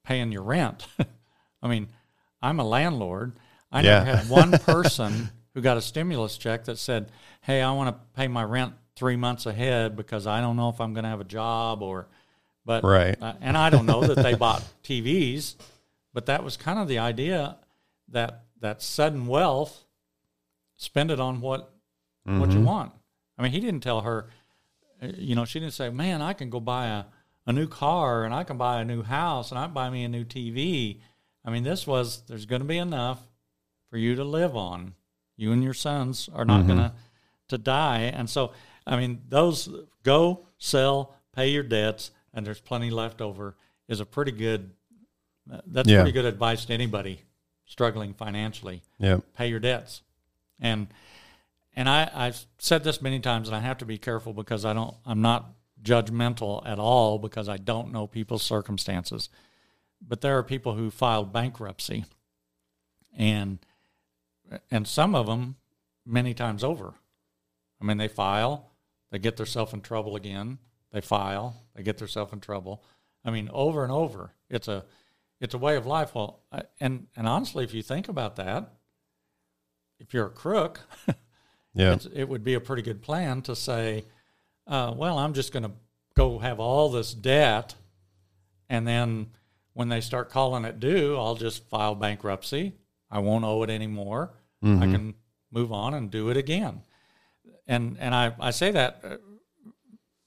paying 0.05 0.33
your 0.33 0.43
rent? 0.43 0.87
I 1.63 1.69
mean, 1.69 1.87
I'm 2.43 2.59
a 2.59 2.65
landlord. 2.65 3.33
I 3.71 3.83
never 3.83 4.05
had 4.17 4.29
one 4.29 4.51
person 4.59 5.31
who 5.55 5.61
got 5.61 5.77
a 5.77 5.81
stimulus 5.81 6.37
check 6.37 6.65
that 6.65 6.79
said, 6.79 7.11
"Hey, 7.43 7.63
I 7.63 7.71
want 7.73 7.95
to 7.95 8.01
pay 8.17 8.27
my 8.27 8.43
rent 8.43 8.75
three 8.97 9.17
months 9.17 9.47
ahead 9.47 9.95
because 9.97 10.27
I 10.27 10.41
don't 10.41 10.57
know 10.57 10.69
if 10.71 10.81
I'm 10.81 10.93
going 10.93 11.05
to 11.05 11.11
have 11.11 11.21
a 11.21 11.25
job 11.25 11.81
or." 11.83 12.09
But 12.65 12.83
Right. 12.83 13.17
uh, 13.23 13.35
and 13.41 13.57
I 13.57 13.71
don't 13.71 13.87
know 13.87 14.03
that 14.05 14.21
they 14.23 14.35
bought 14.35 14.65
TVs, 14.83 15.55
but 16.13 16.27
that 16.27 16.43
was 16.43 16.57
kind 16.57 16.79
of 16.81 16.89
the 16.89 16.99
idea 16.99 17.57
that 18.13 18.45
that 18.61 18.81
sudden 18.83 19.27
wealth, 19.27 19.85
spend 20.77 21.11
it 21.11 21.21
on 21.21 21.41
what 21.41 21.73
what 22.25 22.53
you 22.53 22.61
want. 22.61 22.93
I 23.37 23.43
mean, 23.43 23.51
he 23.53 23.59
didn't 23.61 23.81
tell 23.83 24.03
her, 24.03 24.29
uh, 25.03 25.09
you 25.17 25.35
know, 25.35 25.45
she 25.45 25.59
didn't 25.59 25.75
say, 25.75 25.91
"Man, 25.91 26.23
I 26.23 26.33
can 26.33 26.51
go 26.51 26.61
buy 26.61 26.87
a, 26.87 27.05
a 27.47 27.53
new 27.53 27.67
car 27.67 28.25
and 28.25 28.33
I 28.33 28.45
can 28.45 28.57
buy 28.59 28.81
a 28.81 28.85
new 28.85 29.03
house 29.03 29.51
and 29.51 29.59
I 29.59 29.65
can 29.65 29.75
buy 29.75 29.91
me 29.91 30.05
a 30.05 30.09
new 30.09 30.25
TV." 30.25 31.01
I 31.45 31.51
mean, 31.51 31.65
this 31.65 31.87
was 31.87 32.23
there's 32.29 32.47
going 32.47 32.63
to 32.63 32.69
be 32.69 32.79
enough 32.79 33.21
for 33.91 33.97
you 33.99 34.15
to 34.15 34.23
live 34.25 34.57
on. 34.57 34.95
You 35.37 35.51
and 35.53 35.65
your 35.65 35.75
sons 35.75 36.29
are 36.33 36.45
not 36.45 36.67
going 36.67 36.79
to 36.79 36.93
to 37.49 37.59
die, 37.59 38.03
and 38.03 38.31
so 38.31 38.53
I 38.87 38.97
mean, 38.97 39.23
those 39.29 39.69
go 40.05 40.47
sell, 40.59 41.15
pay 41.35 41.49
your 41.49 41.65
debts, 41.65 42.13
and 42.33 42.47
there's 42.47 42.61
plenty 42.61 42.91
left 42.91 43.21
over 43.21 43.57
is 43.89 43.99
a 44.01 44.07
pretty 44.07 44.33
good. 44.33 44.71
uh, 45.53 45.61
That's 45.67 45.89
Yeah. 45.89 46.03
pretty 46.03 46.13
good 46.13 46.25
advice 46.25 46.65
to 46.67 46.73
anybody 46.73 47.23
struggling 47.73 48.13
financially 48.13 48.83
Yeah. 48.99 49.21
pay 49.35 49.49
your 49.49 49.59
debts. 49.61 50.03
And 50.61 50.89
and 51.75 51.89
I, 51.89 52.11
I've 52.15 52.45
said 52.59 52.85
this 52.85 53.01
many 53.01 53.19
times, 53.19 53.49
and 53.49 53.57
I 53.57 53.61
have 53.61 53.79
to 53.79 53.87
be 53.87 53.97
careful 53.97 54.35
because 54.35 54.67
I 54.67 54.75
don't. 54.75 54.95
I'm 55.07 55.23
not 55.23 55.55
judgmental 55.83 56.65
at 56.67 56.79
all 56.79 57.19
because 57.19 57.49
I 57.49 57.57
don't 57.57 57.91
know 57.93 58.07
people's 58.07 58.43
circumstances. 58.43 59.31
But 60.07 60.21
there 60.21 60.37
are 60.37 60.43
people 60.43 60.75
who 60.75 60.91
filed 60.91 61.33
bankruptcy, 61.33 62.05
and 63.17 63.59
and 64.71 64.87
some 64.87 65.15
of 65.15 65.27
them 65.27 65.57
many 66.05 66.35
times 66.35 66.63
over. 66.63 66.93
I 67.81 67.85
mean, 67.87 67.97
they 67.97 68.09
file, 68.09 68.71
they 69.11 69.19
get 69.19 69.39
themselves 69.39 69.73
in 69.73 69.81
trouble 69.81 70.15
again. 70.15 70.59
They 70.93 71.01
file, 71.01 71.57
they 71.75 71.83
get 71.83 71.97
themselves 71.97 72.35
in 72.35 72.41
trouble. 72.41 72.85
I 73.25 73.31
mean, 73.31 73.49
over 73.51 73.83
and 73.83 73.91
over. 73.93 74.33
It's 74.51 74.69
a 74.69 74.85
it's 75.43 75.55
a 75.55 75.59
way 75.59 75.77
of 75.77 75.85
life. 75.87 76.15
Well, 76.15 76.41
I, 76.51 76.63
and 76.81 77.07
and 77.17 77.27
honestly, 77.29 77.65
if 77.65 77.75
you 77.75 77.83
think 77.83 78.09
about 78.09 78.37
that, 78.37 78.73
if 79.99 80.15
you're 80.15 80.27
a 80.27 80.31
crook, 80.31 80.81
Yeah. 81.75 81.95
it's, 81.95 82.07
it 82.13 82.25
would 82.29 82.45
be 82.45 82.55
a 82.55 82.61
pretty 82.61 82.83
good 82.83 83.03
plan 83.03 83.43
to 83.43 83.57
say, 83.57 84.05
uh, 84.67 84.93
well, 84.97 85.19
I'm 85.19 85.33
just 85.35 85.53
going 85.53 85.63
to 85.63 85.73
go 86.15 86.39
have 86.39 86.61
all 86.61 86.91
this 86.91 87.15
debt, 87.15 87.75
and 88.69 88.87
then 88.87 89.31
when 89.73 89.89
they 89.89 90.01
start 90.03 90.29
calling 90.31 90.65
it 90.67 90.79
due, 90.81 91.17
I'll 91.17 91.35
just 91.35 91.69
file 91.71 91.95
bankruptcy. 91.95 92.75
I 93.11 93.19
won't 93.21 93.45
owe 93.45 93.63
it 93.63 93.71
anymore. 93.71 94.35
I 94.65 94.87
can 94.93 95.15
move 95.51 95.73
on 95.73 95.95
and 95.95 96.11
do 96.11 96.29
it 96.31 96.37
again. 96.37 96.83
And 97.67 97.97
and 97.99 98.15
I, 98.15 98.33
I 98.39 98.51
say 98.53 98.71
that 98.71 99.01
uh, 99.03 99.17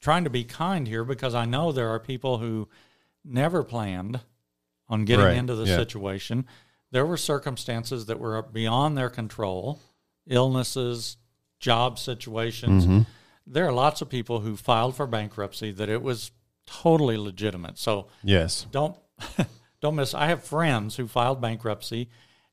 trying 0.02 0.24
to 0.26 0.30
be 0.30 0.44
kind 0.44 0.88
here 0.88 1.04
because 1.06 1.34
I 1.34 1.46
know 1.46 1.72
there 1.72 1.90
are 1.90 2.00
people 2.00 2.38
who 2.40 2.68
never 3.24 3.64
planned 3.64 4.20
on 4.90 5.06
getting 5.06 5.26
Right, 5.26 5.38
into 5.38 5.56
the 5.56 5.66
yeah. 5.66 5.76
situation. 5.76 6.46
There 6.92 7.06
were 7.06 7.18
circumstances 7.18 8.06
that 8.06 8.20
were 8.20 8.42
beyond 8.42 8.98
their 8.98 9.10
control, 9.10 9.80
illnesses, 10.28 11.18
job 11.60 11.98
situations. 12.00 12.86
Mm-hmm. 12.86 13.02
There 13.48 13.68
are 13.68 13.74
lots 13.74 14.02
of 14.02 14.10
people 14.10 14.40
who 14.42 14.56
filed 14.56 14.96
for 14.96 15.08
bankruptcy 15.08 15.72
that 15.72 15.90
it 15.90 16.02
was 16.02 16.32
totally 16.66 17.18
legitimate. 17.18 17.78
So 17.78 18.08
Yes. 18.24 18.66
don't 18.72 18.98
don't 19.82 19.96
miss. 19.96 20.14
I 20.14 20.28
have 20.28 20.44
friends 20.44 20.96
who 20.96 21.08
filed 21.08 21.42
bankruptcy, 21.42 22.10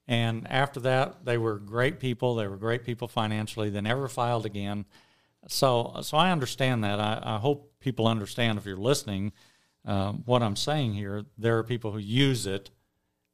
and 0.07 0.47
after 0.51 0.81
that, 0.81 1.25
they 1.25 1.38
were 1.38 1.59
great 1.59 1.99
people. 1.99 2.35
They 2.35 2.47
were 2.47 2.57
great 2.57 2.85
people 2.85 3.09
financially. 3.09 3.71
They 3.71 3.81
never 3.81 4.09
filed 4.09 4.47
again. 4.47 4.85
So, 5.49 5.99
so 6.03 6.16
I 6.16 6.31
understand 6.31 6.85
that. 6.85 7.01
I, 7.01 7.21
I 7.23 7.38
hope 7.38 7.73
people 7.81 8.07
understand 8.07 8.59
if 8.59 8.66
you're 8.66 8.77
listening 8.77 9.33
um, 9.85 10.23
what 10.27 10.42
I'm 10.42 10.57
saying 10.57 10.95
here. 10.95 11.25
There 11.38 11.59
are 11.59 11.64
people 11.64 11.92
who 11.92 11.99
use 11.99 12.47
it 12.47 12.71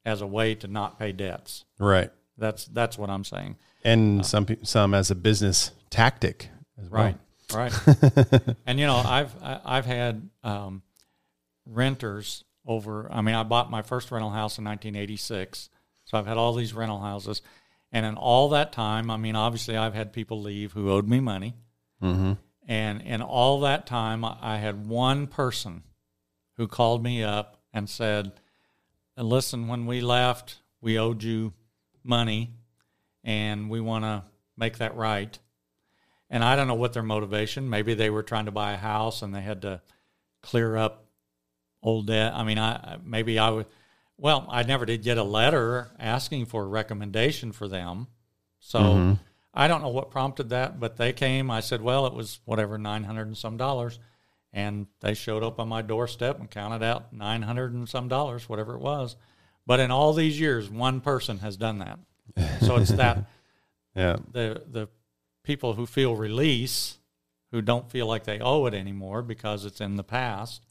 as 0.05 0.21
a 0.21 0.27
way 0.27 0.55
to 0.55 0.67
not 0.67 0.97
pay 0.97 1.11
debts. 1.11 1.65
Right. 1.77 2.11
That's 2.37 2.65
that's 2.65 2.97
what 2.97 3.09
I'm 3.09 3.23
saying. 3.23 3.57
And 3.83 4.25
some 4.25 4.45
some 4.63 4.93
as 4.93 5.11
a 5.11 5.15
business 5.15 5.71
tactic 5.89 6.49
as 6.81 6.89
well. 6.89 7.15
Right, 7.53 7.73
right. 7.73 8.39
and 8.65 8.79
you 8.79 8.85
know, 8.85 8.95
I've 8.95 9.33
I've 9.41 9.85
had 9.85 10.29
um, 10.43 10.81
renters 11.65 12.43
over. 12.65 13.11
I 13.11 13.21
mean, 13.21 13.35
I 13.35 13.43
bought 13.43 13.69
my 13.71 13.81
first 13.81 14.11
rental 14.11 14.31
house 14.31 14.57
in 14.57 14.65
1986, 14.65 15.69
so 16.05 16.17
I've 16.17 16.27
had 16.27 16.37
all 16.37 16.53
these 16.53 16.73
rental 16.73 16.99
houses, 16.99 17.41
and 17.91 18.05
in 18.05 18.15
all 18.15 18.49
that 18.49 18.71
time, 18.71 19.09
I 19.11 19.17
mean, 19.17 19.35
obviously, 19.35 19.77
I've 19.77 19.93
had 19.93 20.13
people 20.13 20.41
leave 20.41 20.73
who 20.73 20.89
owed 20.91 21.07
me 21.07 21.19
money, 21.19 21.55
Mm-hmm. 22.01 22.33
and 22.67 23.01
in 23.01 23.21
all 23.21 23.59
that 23.61 23.85
time, 23.85 24.23
I 24.23 24.57
had 24.57 24.87
one 24.87 25.27
person 25.27 25.83
who 26.59 26.67
called 26.67 27.01
me 27.01 27.23
up 27.23 27.57
and 27.73 27.89
said, 27.89 28.33
"Listen, 29.15 29.69
when 29.69 29.85
we 29.85 30.01
left, 30.01 30.57
we 30.81 30.99
owed 30.99 31.23
you 31.23 31.53
money, 32.03 32.51
and 33.23 33.69
we 33.69 33.79
want 33.79 34.03
to 34.03 34.23
make 34.57 34.77
that 34.79 34.93
right." 34.95 35.39
And 36.29 36.43
I 36.43 36.57
don't 36.57 36.67
know 36.67 36.75
what 36.75 36.91
their 36.91 37.01
motivation. 37.01 37.69
Maybe 37.69 37.93
they 37.93 38.09
were 38.09 38.23
trying 38.23 38.45
to 38.45 38.51
buy 38.51 38.73
a 38.73 38.77
house 38.77 39.21
and 39.21 39.33
they 39.33 39.41
had 39.41 39.61
to 39.61 39.81
clear 40.41 40.75
up 40.75 41.05
old 41.81 42.07
debt. 42.07 42.33
I 42.35 42.43
mean, 42.43 42.59
I 42.59 42.97
maybe 43.03 43.39
I 43.39 43.49
would. 43.49 43.65
Well, 44.17 44.45
I 44.49 44.63
never 44.63 44.85
did 44.85 45.01
get 45.01 45.17
a 45.17 45.23
letter 45.23 45.91
asking 45.97 46.47
for 46.47 46.63
a 46.63 46.67
recommendation 46.67 47.53
for 47.53 47.69
them, 47.69 48.07
so 48.59 48.79
mm-hmm. 48.79 49.13
I 49.53 49.69
don't 49.69 49.81
know 49.81 49.87
what 49.87 50.11
prompted 50.11 50.49
that. 50.49 50.77
But 50.77 50.97
they 50.97 51.13
came. 51.13 51.49
I 51.49 51.61
said, 51.61 51.81
well, 51.81 52.05
it 52.05 52.13
was 52.13 52.41
whatever 52.43 52.77
nine 52.77 53.05
hundred 53.05 53.27
and 53.27 53.37
some 53.37 53.55
dollars, 53.55 53.97
and 54.53 54.87
they 55.01 55.13
showed 55.13 55.43
up 55.43 55.59
on 55.59 55.67
my 55.67 55.81
doorstep 55.81 56.39
and 56.39 56.49
counted 56.49 56.83
out 56.83 57.13
nine 57.13 57.41
hundred 57.43 57.73
and 57.73 57.87
some 57.87 58.07
dollars, 58.07 58.49
whatever 58.49 58.75
it 58.75 58.81
was. 58.81 59.15
But 59.65 59.79
in 59.79 59.91
all 59.91 60.13
these 60.13 60.39
years, 60.39 60.69
one 60.69 61.01
person 61.01 61.39
has 61.39 61.55
done 61.57 61.79
that. 61.79 61.99
So 62.61 62.77
it's 62.77 62.91
that 62.91 63.25
Yeah. 63.95 64.17
the 64.31 64.63
the 64.67 64.87
people 65.43 65.73
who 65.73 65.85
feel 65.85 66.15
release, 66.15 66.97
who 67.51 67.61
don't 67.61 67.89
feel 67.91 68.05
like 68.07 68.23
they 68.23 68.39
owe 68.39 68.65
it 68.67 68.73
anymore 68.73 69.21
because 69.21 69.65
it's 69.65 69.81
in 69.81 69.95
the 69.95 70.03
past. 70.03 70.63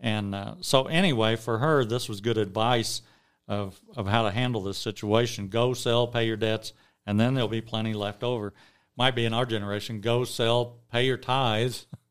And 0.00 0.34
uh, 0.34 0.54
so, 0.60 0.84
anyway, 0.86 1.36
for 1.36 1.58
her, 1.58 1.84
this 1.84 2.08
was 2.08 2.20
good 2.20 2.36
advice 2.38 3.02
of 3.48 3.80
of 3.96 4.06
how 4.06 4.22
to 4.24 4.30
handle 4.30 4.62
this 4.62 4.78
situation. 4.78 5.48
Go 5.48 5.72
sell, 5.74 6.06
pay 6.06 6.26
your 6.26 6.36
debts, 6.36 6.72
and 7.06 7.18
then 7.20 7.34
there'll 7.34 7.48
be 7.48 7.60
plenty 7.60 7.94
left 7.94 8.22
over. 8.24 8.52
Might 8.96 9.14
be 9.14 9.24
in 9.24 9.32
our 9.34 9.46
generation. 9.46 10.00
Go 10.00 10.24
sell, 10.24 10.78
pay 10.90 11.06
your 11.06 11.16
tithes, 11.16 11.86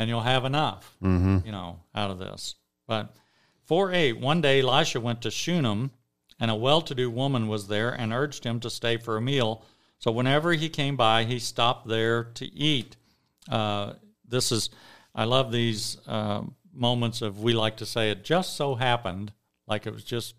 and 0.00 0.08
you'll 0.08 0.22
have 0.22 0.46
enough. 0.46 0.96
You 1.44 1.52
know, 1.52 1.80
out 1.94 2.10
of 2.10 2.18
this. 2.18 2.54
But 2.88 3.14
four 3.64 3.92
eight. 3.92 4.18
One 4.18 4.40
day, 4.40 4.62
Elisha 4.62 4.98
went 4.98 5.20
to 5.22 5.30
Shunem, 5.30 5.90
and 6.40 6.50
a 6.50 6.54
well-to-do 6.54 7.10
woman 7.10 7.48
was 7.48 7.68
there 7.68 7.90
and 7.90 8.10
urged 8.10 8.44
him 8.44 8.60
to 8.60 8.70
stay 8.70 8.96
for 8.96 9.18
a 9.18 9.20
meal. 9.20 9.62
So 9.98 10.10
whenever 10.10 10.54
he 10.54 10.70
came 10.70 10.96
by, 10.96 11.24
he 11.24 11.38
stopped 11.38 11.86
there 11.86 12.24
to 12.24 12.46
eat. 12.46 12.96
Uh, 13.46 13.92
this 14.26 14.50
is, 14.50 14.70
I 15.14 15.24
love 15.24 15.52
these 15.52 15.98
uh, 16.06 16.44
moments 16.72 17.20
of 17.20 17.42
we 17.42 17.52
like 17.52 17.76
to 17.76 17.86
say 17.86 18.10
it 18.10 18.24
just 18.24 18.56
so 18.56 18.76
happened, 18.76 19.34
like 19.66 19.86
it 19.86 19.92
was 19.92 20.04
just 20.04 20.34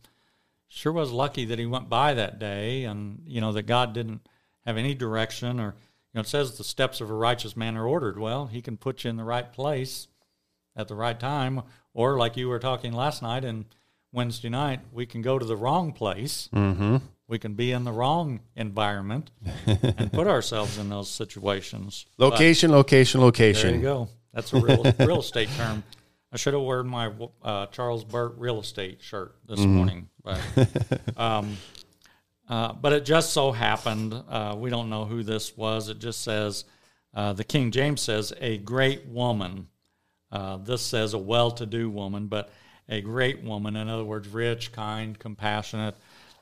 sure 0.69 0.91
was 0.91 1.11
lucky 1.11 1.45
that 1.45 1.59
he 1.59 1.67
went 1.67 1.87
by 1.87 2.15
that 2.15 2.39
day, 2.39 2.85
and 2.85 3.21
you 3.27 3.41
know 3.41 3.51
that 3.51 3.67
God 3.67 3.93
didn't 3.93 4.21
have 4.65 4.77
any 4.77 4.95
direction 4.95 5.59
or 5.59 5.75
you 6.13 6.17
know 6.17 6.21
it 6.21 6.27
says 6.27 6.57
the 6.57 6.63
steps 6.63 7.01
of 7.01 7.09
a 7.09 7.13
righteous 7.13 7.55
man 7.55 7.77
are 7.77 7.87
ordered. 7.87 8.19
Well, 8.19 8.47
He 8.47 8.61
can 8.61 8.77
put 8.77 9.03
you 9.03 9.09
in 9.09 9.17
the 9.17 9.23
right 9.23 9.51
place 9.51 10.07
at 10.75 10.87
the 10.87 10.95
right 10.95 11.19
time, 11.19 11.61
or 11.93 12.17
like 12.17 12.37
you 12.37 12.47
were 12.47 12.59
talking 12.59 12.93
last 12.93 13.21
night 13.21 13.43
and 13.45 13.65
Wednesday 14.13 14.49
night, 14.49 14.81
we 14.91 15.05
can 15.05 15.21
go 15.21 15.39
to 15.39 15.45
the 15.45 15.55
wrong 15.55 15.93
place. 15.93 16.49
Mm-hmm. 16.53 16.97
We 17.27 17.39
can 17.39 17.53
be 17.53 17.71
in 17.71 17.85
the 17.85 17.93
wrong 17.93 18.41
environment 18.57 19.31
and 19.65 20.11
put 20.11 20.27
ourselves 20.27 20.77
in 20.77 20.89
those 20.89 21.09
situations. 21.09 22.05
But 22.17 22.31
Location, 22.31 22.71
location, 22.71 23.21
there 23.21 23.25
location. 23.25 23.75
you 23.75 23.81
go. 23.81 24.09
That's 24.33 24.51
a 24.51 24.59
real 24.59 24.83
real 24.99 25.19
estate 25.21 25.49
term. 25.55 25.83
I 26.33 26.37
should 26.37 26.53
have 26.53 26.61
worn 26.61 26.87
my 26.87 27.11
uh, 27.41 27.65
Charles 27.67 28.03
Burt 28.03 28.35
real 28.37 28.59
estate 28.59 29.01
shirt 29.01 29.35
this 29.47 29.59
morning, 29.59 30.09
but 30.23 30.39
um, 31.17 31.57
uh, 32.51 32.73
but 32.73 32.91
it 32.91 33.05
just 33.05 33.31
so 33.31 33.53
happened. 33.53 34.13
Uh, 34.27 34.53
we 34.57 34.69
don't 34.69 34.89
know 34.89 35.05
who 35.05 35.23
this 35.23 35.55
was. 35.55 35.87
It 35.87 35.99
just 35.99 36.21
says 36.21 36.65
uh, 37.13 37.31
the 37.31 37.45
King 37.45 37.71
James 37.71 38.01
says 38.01 38.33
a 38.41 38.57
great 38.57 39.05
woman. 39.05 39.69
Uh, 40.29 40.57
this 40.57 40.81
says 40.81 41.13
a 41.13 41.17
well-to-do 41.17 41.89
woman, 41.89 42.27
but 42.27 42.51
a 42.89 42.99
great 42.99 43.41
woman. 43.41 43.77
In 43.77 43.87
other 43.87 44.03
words, 44.03 44.27
rich, 44.27 44.73
kind, 44.73 45.17
compassionate, 45.17 45.95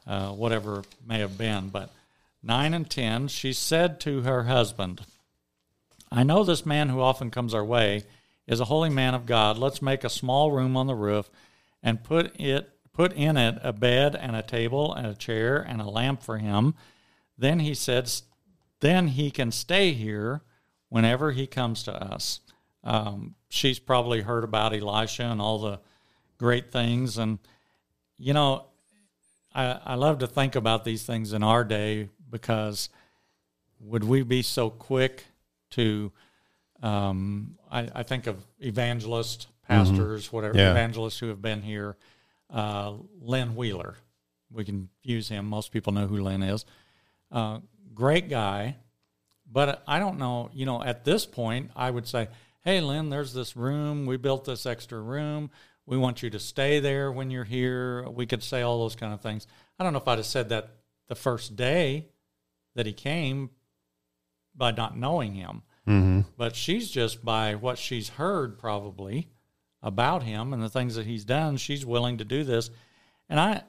uh, 0.08 0.30
whatever 0.30 0.80
it 0.80 0.88
may 1.08 1.20
have 1.20 1.38
been. 1.38 1.70
But 1.70 1.94
nine 2.42 2.74
and 2.74 2.90
ten, 2.90 3.28
she 3.28 3.54
said 3.54 4.00
to 4.00 4.24
her 4.24 4.46
husband. 4.46 5.02
I 6.12 6.24
know 6.24 6.44
this 6.44 6.66
man 6.66 6.90
who 6.90 7.02
often 7.02 7.30
comes 7.30 7.54
our 7.54 7.64
way 7.64 8.04
is 8.48 8.60
a 8.60 8.66
holy 8.66 8.90
man 8.90 9.14
of 9.14 9.28
God. 9.28 9.60
Let's 9.60 9.80
make 9.80 10.04
a 10.04 10.10
small 10.10 10.52
room 10.52 10.76
on 10.76 10.88
the 10.88 10.96
roof 10.96 11.30
and 11.84 12.04
put 12.04 12.40
it 12.40 12.68
put 13.00 13.14
in 13.14 13.38
it 13.38 13.58
a 13.64 13.72
bed 13.72 14.14
and 14.14 14.36
a 14.36 14.42
table 14.42 14.94
and 14.94 15.08
a 15.08 15.14
chair 15.14 15.56
and 15.58 15.80
a 15.80 15.90
lamp 15.90 16.22
for 16.22 16.38
him. 16.38 16.74
Then 17.38 17.62
he 17.62 17.74
said, 17.74 18.12
then 18.82 19.08
he 19.08 19.32
can 19.32 19.54
stay 19.54 19.94
here 19.94 20.42
whenever 20.90 21.32
he 21.32 21.48
comes 21.48 21.84
to 21.84 21.94
us. 21.94 22.42
Um, 22.84 23.36
she's 23.48 23.80
probably 23.80 24.20
heard 24.20 24.44
about 24.44 24.74
Elisha 24.74 25.24
and 25.24 25.40
all 25.40 25.60
the 25.60 25.80
great 26.38 26.74
things, 26.74 27.18
and 27.18 27.40
you 28.18 28.34
know, 28.34 28.66
I, 29.56 29.80
I 29.86 29.96
love 29.96 30.20
to 30.20 30.28
think 30.28 30.56
about 30.58 30.84
these 30.84 31.04
things 31.04 31.32
in 31.32 31.42
our 31.42 31.64
day 31.64 32.10
because 32.30 32.90
would 33.80 34.04
we 34.04 34.24
be 34.24 34.42
so 34.42 34.70
quick 34.70 35.24
to 35.72 36.12
um, 36.84 37.56
I, 37.72 37.88
I 37.96 38.04
think 38.04 38.28
of 38.28 38.46
evangelists 38.60 39.48
pastors 39.70 40.34
whatever 40.34 40.58
Yeah. 40.58 40.72
evangelists 40.72 41.20
who 41.20 41.28
have 41.30 41.42
been 41.42 41.62
here 41.62 41.96
uh, 42.50 42.94
lynn 43.22 43.56
wheeler. 43.56 43.96
We 44.52 44.66
can 44.66 44.90
use 45.04 45.30
him. 45.30 45.46
Most 45.46 45.72
people 45.72 45.94
know 45.94 46.08
who 46.08 46.18
lynn 46.22 46.44
is. 46.44 46.66
Uh, 47.32 47.60
great 47.94 48.30
guy 48.30 48.76
but 49.52 49.84
i 49.88 50.00
don't 50.00 50.18
know 50.18 50.50
you 50.54 50.66
know 50.66 50.82
at 50.82 51.04
this 51.04 51.26
point 51.26 51.72
i 51.76 51.90
would 51.90 52.08
say 52.08 52.28
hey 52.64 52.82
lynn 52.82 53.10
there's 53.10 53.34
this 53.34 53.56
room. 53.56 54.06
We 54.06 54.18
built 54.18 54.46
this 54.46 54.66
extra 54.66 55.00
room. 55.00 55.50
We 55.86 55.98
want 55.98 56.22
you 56.22 56.30
to 56.30 56.40
stay 56.40 56.80
there 56.80 57.12
when 57.12 57.32
you're 57.32 57.44
here. 57.44 58.08
We 58.10 58.28
could 58.28 58.44
say 58.44 58.62
all 58.62 58.80
those 58.80 58.96
kind 58.96 59.14
of 59.14 59.22
things. 59.22 59.48
I 59.80 59.84
don't 59.84 59.94
know 59.94 60.00
if 60.00 60.08
i'd 60.08 60.20
have 60.20 60.26
said 60.26 60.50
that 60.50 60.70
the 61.08 61.16
first 61.16 61.56
day 61.56 62.10
that 62.76 62.86
he 62.86 62.94
came 62.94 63.50
by 64.56 64.72
not 64.72 64.98
knowing 64.98 65.34
him. 65.34 65.64
Mm-hmm. 65.88 66.22
but 66.38 66.56
she's 66.56 66.92
just 66.92 67.26
by 67.26 67.56
what 67.56 67.80
she's 67.80 68.10
heard 68.10 68.60
probably 68.60 69.30
about 69.82 70.24
him 70.24 70.54
and 70.54 70.62
the 70.62 70.70
things 70.70 70.96
that 70.96 71.06
he's 71.06 71.26
done 71.26 71.58
she's 71.58 71.86
willing 71.86 72.18
to 72.18 72.26
do 72.26 72.44
this. 72.44 72.70
And 73.30 73.40
i 73.40 73.64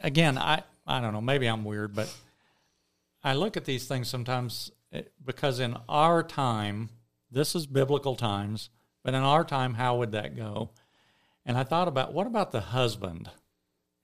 again 0.00 0.36
i 0.38 0.62
i 0.86 1.00
don't 1.00 1.12
know 1.12 1.20
maybe 1.20 1.46
i'm 1.46 1.64
weird 1.64 1.94
but 1.94 2.14
i 3.24 3.32
look 3.32 3.56
at 3.56 3.64
these 3.64 3.86
things 3.86 4.08
sometimes 4.08 4.70
eh, 4.92 5.02
because 5.24 5.58
in 5.58 5.76
our 5.88 6.22
time 6.22 6.90
this 7.30 7.54
is 7.54 7.66
biblical 7.66 8.14
times 8.14 8.70
but 9.02 9.14
in 9.14 9.22
our 9.22 9.44
time 9.44 9.74
how 9.74 9.96
would 9.96 10.12
that 10.12 10.36
go? 10.36 10.70
And 11.44 11.56
i 11.56 11.62
thought 11.62 11.88
about 11.88 12.12
what 12.12 12.26
about 12.26 12.52
the 12.52 12.60
husband? 12.60 13.30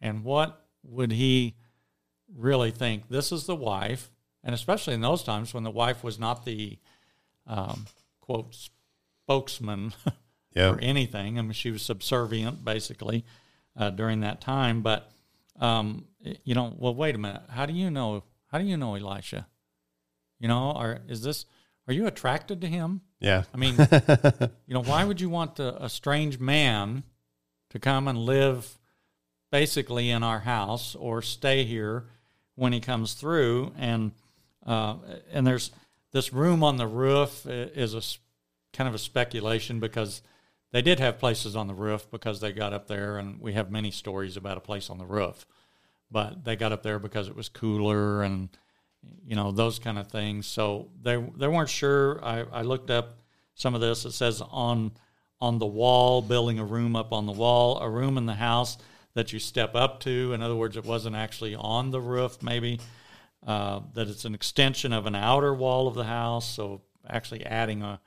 And 0.01 0.25
what 0.25 0.67
would 0.83 1.13
he 1.13 1.55
really 2.35 2.73
think? 2.73 3.09
This 3.09 3.31
is 3.31 3.47
the 3.47 3.57
wife 3.57 4.11
and 4.43 4.55
especially 4.55 4.95
in 4.95 5.01
those 5.01 5.23
times 5.23 5.55
when 5.55 5.65
the 5.65 5.71
wife 5.71 6.03
was 6.03 6.19
not 6.19 6.45
the 6.45 6.79
um, 7.47 7.87
quote 8.21 8.57
spokesman 9.25 9.93
Yeah. 10.55 10.71
or 10.71 10.79
anything. 10.81 11.39
I 11.39 11.43
mean, 11.43 11.53
she 11.53 11.71
was 11.71 11.83
subservient 11.83 12.65
basically 12.65 13.25
uh, 13.77 13.91
during 13.91 14.21
that 14.21 14.41
time. 14.41 14.83
But 14.83 15.11
um, 15.61 16.07
you 16.45 16.55
know, 16.55 16.75
well, 16.79 16.95
wait 16.95 17.15
a 17.15 17.19
minute. 17.19 17.43
How 17.51 17.67
do 17.67 17.73
you 17.73 17.91
know? 17.91 18.25
How 18.49 18.59
do 18.59 18.65
you 18.65 18.77
know 18.77 18.95
Elisha? 18.95 19.47
You 20.39 20.49
know, 20.49 20.73
or 20.73 21.01
is 21.09 21.23
this 21.23 21.47
are 21.89 21.95
you 21.95 22.07
attracted 22.07 22.61
to 22.61 22.69
him? 22.69 23.01
Yeah. 23.21 23.45
I 23.53 23.57
mean, 23.57 23.75
you 24.67 24.75
know, 24.75 24.83
why 24.83 25.05
would 25.05 25.21
you 25.21 25.29
want 25.29 25.59
a, 25.59 25.85
a 25.85 25.89
strange 25.89 26.39
man 26.39 27.03
to 27.71 27.79
come 27.79 28.09
and 28.09 28.19
live 28.19 28.79
basically 29.51 30.11
in 30.11 30.23
our 30.23 30.41
house 30.41 30.95
or 30.95 31.23
stay 31.23 31.65
here 31.65 32.07
when 32.55 32.73
he 32.73 32.81
comes 32.81 33.15
through? 33.15 33.73
And 33.77 34.13
uh, 34.65 34.97
and 35.33 35.47
there's 35.47 35.71
this 36.13 36.33
room 36.33 36.63
on 36.63 36.77
the 36.77 36.87
roof 36.87 37.47
is 37.47 37.95
a 37.95 38.03
kind 38.77 38.89
of 38.89 38.95
a 38.95 38.99
speculation 38.99 39.81
because 39.81 40.23
they 40.73 40.83
did 40.83 40.99
have 41.01 41.19
places 41.19 41.55
on 41.55 41.67
the 41.67 41.75
roof 41.75 42.11
because 42.11 42.41
they 42.41 42.53
got 42.53 42.73
up 42.73 42.89
there, 42.89 43.19
and 43.19 43.41
we 43.41 43.53
have 43.53 43.71
many 43.71 43.91
stories 43.91 44.37
about 44.37 44.57
a 44.57 44.61
place 44.61 44.91
on 44.91 44.99
the 44.99 45.07
roof. 45.07 45.47
But 46.11 46.45
they 46.45 46.57
got 46.57 46.73
up 46.73 46.83
there 46.83 46.99
because 46.99 47.29
it 47.29 47.37
was 47.37 47.49
cooler 47.49 48.23
and 48.23 48.49
you 49.27 49.37
know 49.37 49.53
those 49.53 49.79
kind 49.79 49.99
of 49.99 50.09
things. 50.09 50.47
So 50.47 50.89
they 51.01 51.17
they 51.37 51.49
weren't 51.49 51.71
sure. 51.71 52.23
I, 52.25 52.45
I 52.53 52.63
looked 52.63 52.91
up 52.91 53.19
some 53.55 53.75
of 53.75 53.81
this. 53.81 54.05
It 54.05 54.13
says 54.13 54.41
on 54.41 54.93
on 55.41 55.59
the 55.59 55.67
wall, 55.67 56.23
building 56.23 56.59
a 56.59 56.65
room 56.65 56.97
up 56.97 57.13
on 57.13 57.27
the 57.27 57.33
wall, 57.33 57.79
a 57.81 57.91
room 57.91 58.17
in 58.17 58.27
the 58.27 58.35
house 58.35 58.79
that 59.15 59.33
you 59.33 59.39
step 59.39 59.75
up 59.75 60.01
to. 60.01 60.33
In 60.33 60.41
other 60.41 60.55
words, 60.55 60.77
it 60.77 60.85
wasn't 60.85 61.17
actually 61.17 61.55
on 61.55 61.91
the 61.91 62.01
roof, 62.01 62.43
maybe. 62.43 62.81
Uh, 63.45 63.81
that 63.95 64.07
it's 64.07 64.25
an 64.25 64.35
extension 64.35 64.93
of 64.93 65.07
an 65.07 65.17
outer 65.17 65.53
wall 65.53 65.89
of 65.89 65.95
the 65.95 66.05
house. 66.05 66.49
So 66.49 66.83
actually 67.09 67.45
adding 67.45 67.83
a, 67.83 68.01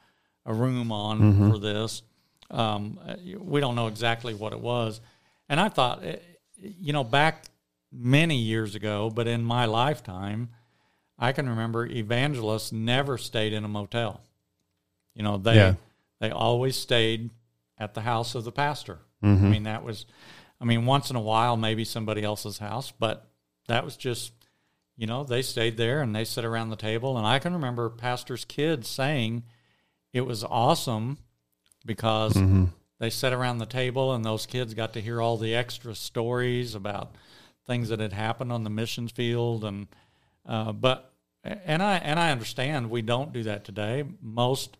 a 0.45 0.54
room 0.54 0.91
on 0.91 1.19
mm-hmm. 1.19 1.51
for 1.51 1.60
this. 1.60 2.04
Um, 2.51 2.99
we 3.39 3.60
don't 3.60 3.75
know 3.75 3.88
exactly 3.88 4.34
what 4.34 4.53
it 4.53 4.60
was. 4.60 5.01
And 5.49 5.60
I 5.60 5.69
thought, 5.69 6.03
eh, 6.03 6.17
you 6.58 6.93
know, 6.93 7.03
back 7.03 7.45
many 7.91 8.38
years 8.38 8.75
ago, 8.75 9.10
but 9.10 9.27
in 9.27 9.43
my 9.43 9.65
lifetime, 9.65 10.49
I 11.17 11.31
can 11.31 11.49
remember 11.49 11.86
evangelists 11.86 12.71
never 12.71 13.17
stayed 13.17 13.53
in 13.53 13.63
a 13.63 13.67
motel. 13.67 14.21
You 15.13 15.23
know, 15.23 15.38
they 15.38 15.55
yeah. 15.55 15.75
they 16.19 16.29
always 16.29 16.75
stayed 16.75 17.29
at 17.77 17.93
the 17.93 18.01
house 18.01 18.36
of 18.36 18.43
the 18.43 18.51
pastor. 18.51 18.99
Mm-hmm. 19.23 19.45
I 19.45 19.49
mean, 19.49 19.63
that 19.63 19.84
was, 19.84 20.05
I 20.60 20.65
mean, 20.65 20.86
once 20.86 21.10
in 21.10 21.15
a 21.15 21.21
while, 21.21 21.58
maybe 21.58 21.86
somebody 21.86 22.23
else's 22.23 22.58
house, 22.58 22.91
but 22.91 23.29
that 23.67 23.84
was 23.84 23.97
just, 23.97 24.34
you 24.97 25.08
know, 25.08 25.23
they 25.23 25.41
stayed 25.41 25.77
there 25.77 26.01
and 26.01 26.15
they 26.15 26.25
sat 26.25 26.45
around 26.45 26.69
the 26.69 26.75
table. 26.75 27.17
And 27.17 27.25
I 27.25 27.39
can 27.39 27.53
remember 27.53 27.89
pastors' 27.89 28.45
kids 28.45 28.88
saying 28.88 29.43
it 30.13 30.21
was 30.21 30.43
awesome 30.43 31.17
because 31.86 32.34
mm-hmm. 32.34 32.65
they 33.00 33.10
sat 33.10 33.34
around 33.34 33.60
the 33.60 33.65
table 33.65 34.13
and 34.13 34.26
those 34.26 34.45
kids 34.45 34.74
got 34.74 34.93
to 34.93 35.02
hear 35.02 35.21
all 35.21 35.38
the 35.38 35.54
extra 35.54 35.95
stories 35.95 36.76
about 36.76 37.15
things 37.65 37.89
that 37.89 38.00
had 38.00 38.13
happened 38.13 38.52
on 38.52 38.63
the 38.63 38.69
missions 38.69 39.12
field 39.12 39.63
and 39.63 39.88
uh, 40.48 40.71
but 40.71 41.12
and 41.43 41.82
I 41.82 41.98
and 41.98 42.19
I 42.19 42.32
understand 42.32 42.89
we 42.89 43.02
don't 43.02 43.32
do 43.32 43.43
that 43.43 43.63
today. 43.63 44.04
Most 44.21 44.78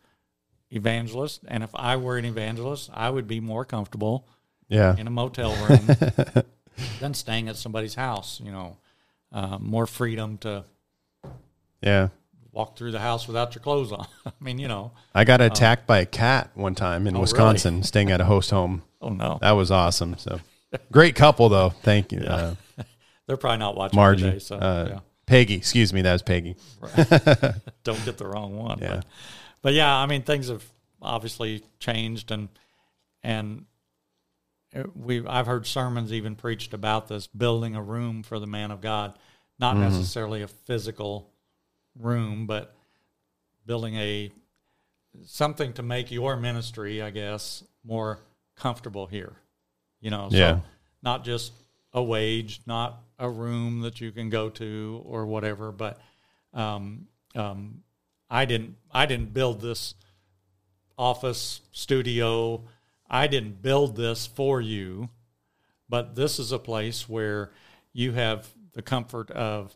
evangelists, 0.72 1.41
and 1.48 1.63
if 1.63 1.70
I 1.76 1.96
were 1.98 2.18
an 2.18 2.26
evangelist, 2.26 2.89
I 2.94 3.10
would 3.10 3.28
be 3.28 3.39
more 3.39 3.65
comfortable, 3.65 4.28
yeah. 4.68 4.96
in 4.98 5.08
a 5.08 5.12
motel 5.12 5.56
room 5.68 5.88
than 7.00 7.13
staying 7.13 7.50
at 7.50 7.56
somebody's 7.56 7.96
house. 7.96 8.41
You 8.44 8.52
know, 8.52 8.78
uh, 9.32 9.60
more 9.60 9.86
freedom 9.86 10.38
to, 10.39 10.65
yeah, 11.82 12.10
walk 12.56 12.78
through 12.78 12.91
the 12.91 13.00
house 13.00 13.28
without 13.28 13.54
your 13.54 13.62
clothes 13.62 13.91
on. 13.91 14.08
I 14.26 14.32
mean, 14.39 14.58
you 14.58 14.68
know, 14.68 14.94
I 15.13 15.26
got 15.26 15.41
uh, 15.41 15.46
attacked 15.46 15.84
uh, 15.84 15.88
by 15.88 16.00
a 16.00 16.06
cat 16.06 16.50
one 16.56 16.74
time 16.74 17.06
in 17.06 17.15
oh, 17.15 17.20
Wisconsin, 17.20 17.76
really? 17.76 17.84
staying 17.84 18.12
at 18.12 18.22
a 18.22 18.26
host 18.26 18.50
home. 18.50 18.82
Oh 19.02 19.10
no, 19.10 19.38
that 19.39 19.52
was 19.52 19.70
awesome. 19.70 20.18
So 20.18 20.39
great 20.91 21.13
couple 21.13 21.48
though. 21.48 21.70
Thank 21.70 22.12
you. 22.12 22.22
Yeah. 22.24 22.34
Uh, 22.34 22.56
They're 23.28 23.38
probably 23.38 23.60
not 23.60 23.76
watching 23.76 23.98
Margie. 23.98 24.24
today. 24.24 24.39
So 24.39 24.56
uh, 24.56 24.88
yeah. 24.89 25.00
Peggy, 25.28 25.54
excuse 25.54 25.94
me, 25.94 26.02
that 26.02 26.13
was 26.13 26.24
Peggy. 26.24 26.56
Don't 27.84 28.04
get 28.04 28.18
the 28.18 28.26
wrong 28.26 28.58
one. 28.58 28.80
Yeah. 28.80 28.96
But, 28.96 29.06
but 29.62 29.74
yeah, 29.74 29.96
I 29.96 30.08
mean, 30.08 30.24
things 30.24 30.48
have 30.48 30.63
obviously 31.04 31.62
changed, 31.78 32.32
and 32.32 32.50
and 33.22 33.65
we 34.96 35.24
I've 35.28 35.46
heard 35.46 35.68
sermons 35.68 36.12
even 36.12 36.36
preached 36.36 36.74
about 36.74 37.08
this 37.08 37.28
building 37.28 37.76
a 37.76 37.84
room 37.84 38.24
for 38.24 38.39
the 38.39 38.48
man 38.48 38.72
of 38.72 38.82
God, 38.82 39.20
not 39.60 39.76
mm-hmm. 39.76 39.84
necessarily 39.84 40.41
a 40.41 40.48
physical 40.48 41.30
room, 41.99 42.47
but 42.47 42.75
building 43.65 43.95
a 43.95 44.31
something 45.25 45.73
to 45.73 45.84
make 45.84 46.12
your 46.12 46.36
ministry, 46.36 47.01
I 47.01 47.10
guess, 47.10 47.63
more 47.84 48.19
comfortable 48.55 49.08
here. 49.08 49.34
You 50.01 50.12
know, 50.12 50.29
so 50.29 50.38
yeah. 50.38 50.60
not 51.01 51.23
just 51.23 51.53
a 51.93 52.03
wage, 52.03 52.62
not 52.65 53.01
a 53.17 53.29
room 53.29 53.81
that 53.81 54.01
you 54.01 54.12
can 54.12 54.29
go 54.29 54.49
to 54.49 55.01
or 55.05 55.25
whatever. 55.25 55.71
But 55.71 55.99
um, 56.53 57.08
um, 57.36 57.84
I 58.29 58.45
didn't 58.45 58.75
I 58.91 59.05
didn't 59.05 59.34
build 59.34 59.62
this 59.62 59.95
office 60.97 61.62
studio. 61.71 62.63
I 63.10 63.27
didn't 63.27 63.62
build 63.62 63.95
this 63.95 64.25
for 64.25 64.62
you, 64.62 65.10
but 65.88 66.15
this 66.15 66.39
is 66.39 66.51
a 66.51 66.60
place 66.60 67.08
where 67.08 67.51
you 67.93 68.13
have 68.13 68.47
the 68.73 68.81
comfort 68.81 69.31
of 69.31 69.75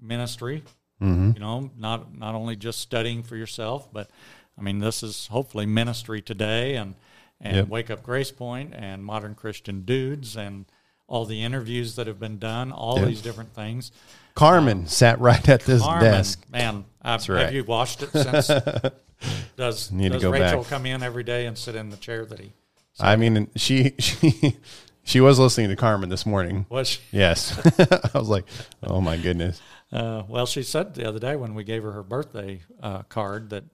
ministry. 0.00 0.62
Mm-hmm. 1.04 1.30
You 1.34 1.40
know, 1.40 1.70
not 1.76 2.16
not 2.16 2.34
only 2.34 2.56
just 2.56 2.80
studying 2.80 3.22
for 3.22 3.36
yourself, 3.36 3.92
but 3.92 4.10
I 4.58 4.62
mean, 4.62 4.78
this 4.78 5.02
is 5.02 5.26
hopefully 5.28 5.66
ministry 5.66 6.22
today, 6.22 6.76
and 6.76 6.94
and 7.40 7.56
yep. 7.56 7.68
Wake 7.68 7.90
Up 7.90 8.02
Grace 8.02 8.30
Point, 8.30 8.74
and 8.74 9.04
Modern 9.04 9.34
Christian 9.34 9.82
Dudes, 9.82 10.36
and 10.36 10.66
all 11.06 11.26
the 11.26 11.42
interviews 11.42 11.96
that 11.96 12.06
have 12.06 12.18
been 12.18 12.38
done, 12.38 12.72
all 12.72 12.98
these 12.98 13.20
different 13.20 13.54
things. 13.54 13.92
Carmen 14.34 14.78
um, 14.78 14.86
sat 14.86 15.20
right 15.20 15.46
at 15.48 15.60
this 15.60 15.82
Carmen, 15.82 16.04
desk. 16.04 16.44
Man, 16.50 16.84
I've, 17.02 17.28
right. 17.28 17.44
have 17.44 17.54
you 17.54 17.64
watched 17.64 18.02
it 18.02 18.10
since? 18.10 18.48
does 19.56 19.92
Need 19.92 20.12
does 20.12 20.24
Rachel 20.24 20.60
back. 20.60 20.68
come 20.68 20.86
in 20.86 21.02
every 21.02 21.22
day 21.22 21.46
and 21.46 21.56
sit 21.56 21.76
in 21.76 21.90
the 21.90 21.96
chair 21.96 22.24
that 22.24 22.40
he? 22.40 22.52
I 22.98 23.16
mean, 23.16 23.50
she 23.56 23.94
she 23.98 24.56
she 25.04 25.20
was 25.20 25.38
listening 25.38 25.68
to 25.68 25.76
Carmen 25.76 26.08
this 26.08 26.26
morning. 26.26 26.66
Was 26.68 26.88
she? 26.88 27.00
Yes. 27.12 27.58
I 28.14 28.18
was 28.18 28.28
like, 28.28 28.46
oh 28.82 29.00
my 29.00 29.16
goodness. 29.16 29.60
Uh, 29.92 30.24
well, 30.28 30.46
she 30.46 30.62
said 30.62 30.94
the 30.94 31.06
other 31.06 31.20
day 31.20 31.36
when 31.36 31.54
we 31.54 31.62
gave 31.62 31.82
her 31.82 31.92
her 31.92 32.02
birthday 32.02 32.62
uh, 32.82 33.02
card 33.02 33.50
that 33.50 33.64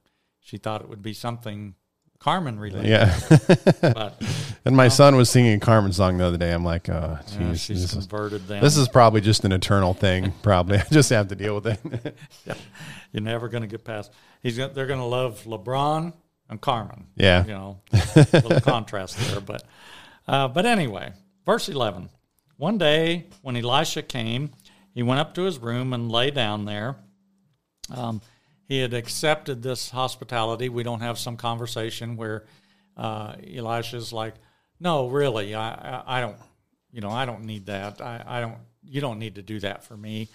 she 0.41 0.59
thought 0.59 0.83
it 0.83 0.89
would 0.89 1.03
be 1.03 1.15
something 1.15 1.75
Carmen 2.19 2.61
related. 2.61 2.91
Yeah. 2.91 3.19
but, 3.81 4.23
and 4.67 4.77
my 4.77 4.89
son 4.89 5.17
was 5.17 5.31
singing 5.31 5.55
a 5.55 5.61
Carmen 5.61 5.93
song 5.93 6.19
the 6.19 6.27
other 6.27 6.37
day. 6.37 6.53
I'm 6.53 6.65
like, 6.65 6.89
oh, 6.91 7.19
geez, 7.27 7.39
yeah, 7.39 7.55
she's 7.55 7.83
this 7.83 7.93
converted 7.93 8.43
is, 8.43 8.49
them. 8.49 8.63
This 8.63 8.77
is 8.77 8.89
probably 8.89 9.23
just 9.23 9.45
an 9.45 9.53
eternal 9.53 9.95
thing. 9.95 10.35
Probably, 10.43 10.79
I 10.79 10.85
just 10.91 11.09
have 11.11 11.29
to 11.29 11.35
deal 11.35 11.55
with 11.55 11.67
it. 11.67 12.17
yeah. 12.47 12.55
You're 13.13 13.23
never 13.23 13.49
going 13.49 13.63
to 13.63 13.69
get 13.69 13.85
past. 13.85 14.13
He's 14.43 14.59
gonna, 14.59 14.73
they're 14.73 14.87
going 14.87 15.01
to 15.01 15.07
love 15.07 15.45
LeBron 15.45 16.13
and 16.51 16.61
Carmen. 16.61 17.07
Yeah. 17.17 17.43
You 17.45 17.53
know, 17.53 17.81
little 18.33 18.61
contrast 18.61 19.17
there, 19.31 19.41
but 19.41 19.63
uh, 20.27 20.49
but 20.49 20.67
anyway, 20.67 21.13
verse 21.45 21.69
eleven. 21.69 22.09
One 22.57 22.79
day 22.79 23.27
when 23.43 23.57
Elisha 23.57 24.03
came, 24.03 24.51
he 24.95 25.03
went 25.03 25.21
up 25.21 25.35
to 25.35 25.43
his 25.43 25.59
room 25.59 25.93
and 25.93 26.13
lay 26.13 26.31
down 26.31 26.67
there. 26.67 26.97
Um, 27.95 28.21
he 28.69 28.81
had 28.81 28.95
accepted 28.95 29.63
this 29.63 29.91
hospitality. 29.91 30.69
We 30.69 30.83
don't 30.83 31.01
have 31.01 31.19
some 31.19 31.37
conversation 31.37 32.17
where 32.17 32.45
uh, 32.97 33.35
Elisha's 33.55 34.13
like, 34.13 34.35
"No, 34.79 35.09
really, 35.09 35.55
I, 35.55 35.71
I, 35.73 36.19
I, 36.19 36.21
don't, 36.21 36.37
you 36.93 37.01
know, 37.01 37.11
I 37.11 37.25
don't 37.25 37.45
need 37.45 37.67
that. 37.67 38.01
I, 38.01 38.23
I 38.27 38.41
don't. 38.41 38.59
You 38.83 39.01
don't 39.01 39.19
need 39.19 39.37
to 39.37 39.43
do 39.43 39.59
that 39.61 39.83
for 39.85 39.97
me." 39.97 40.29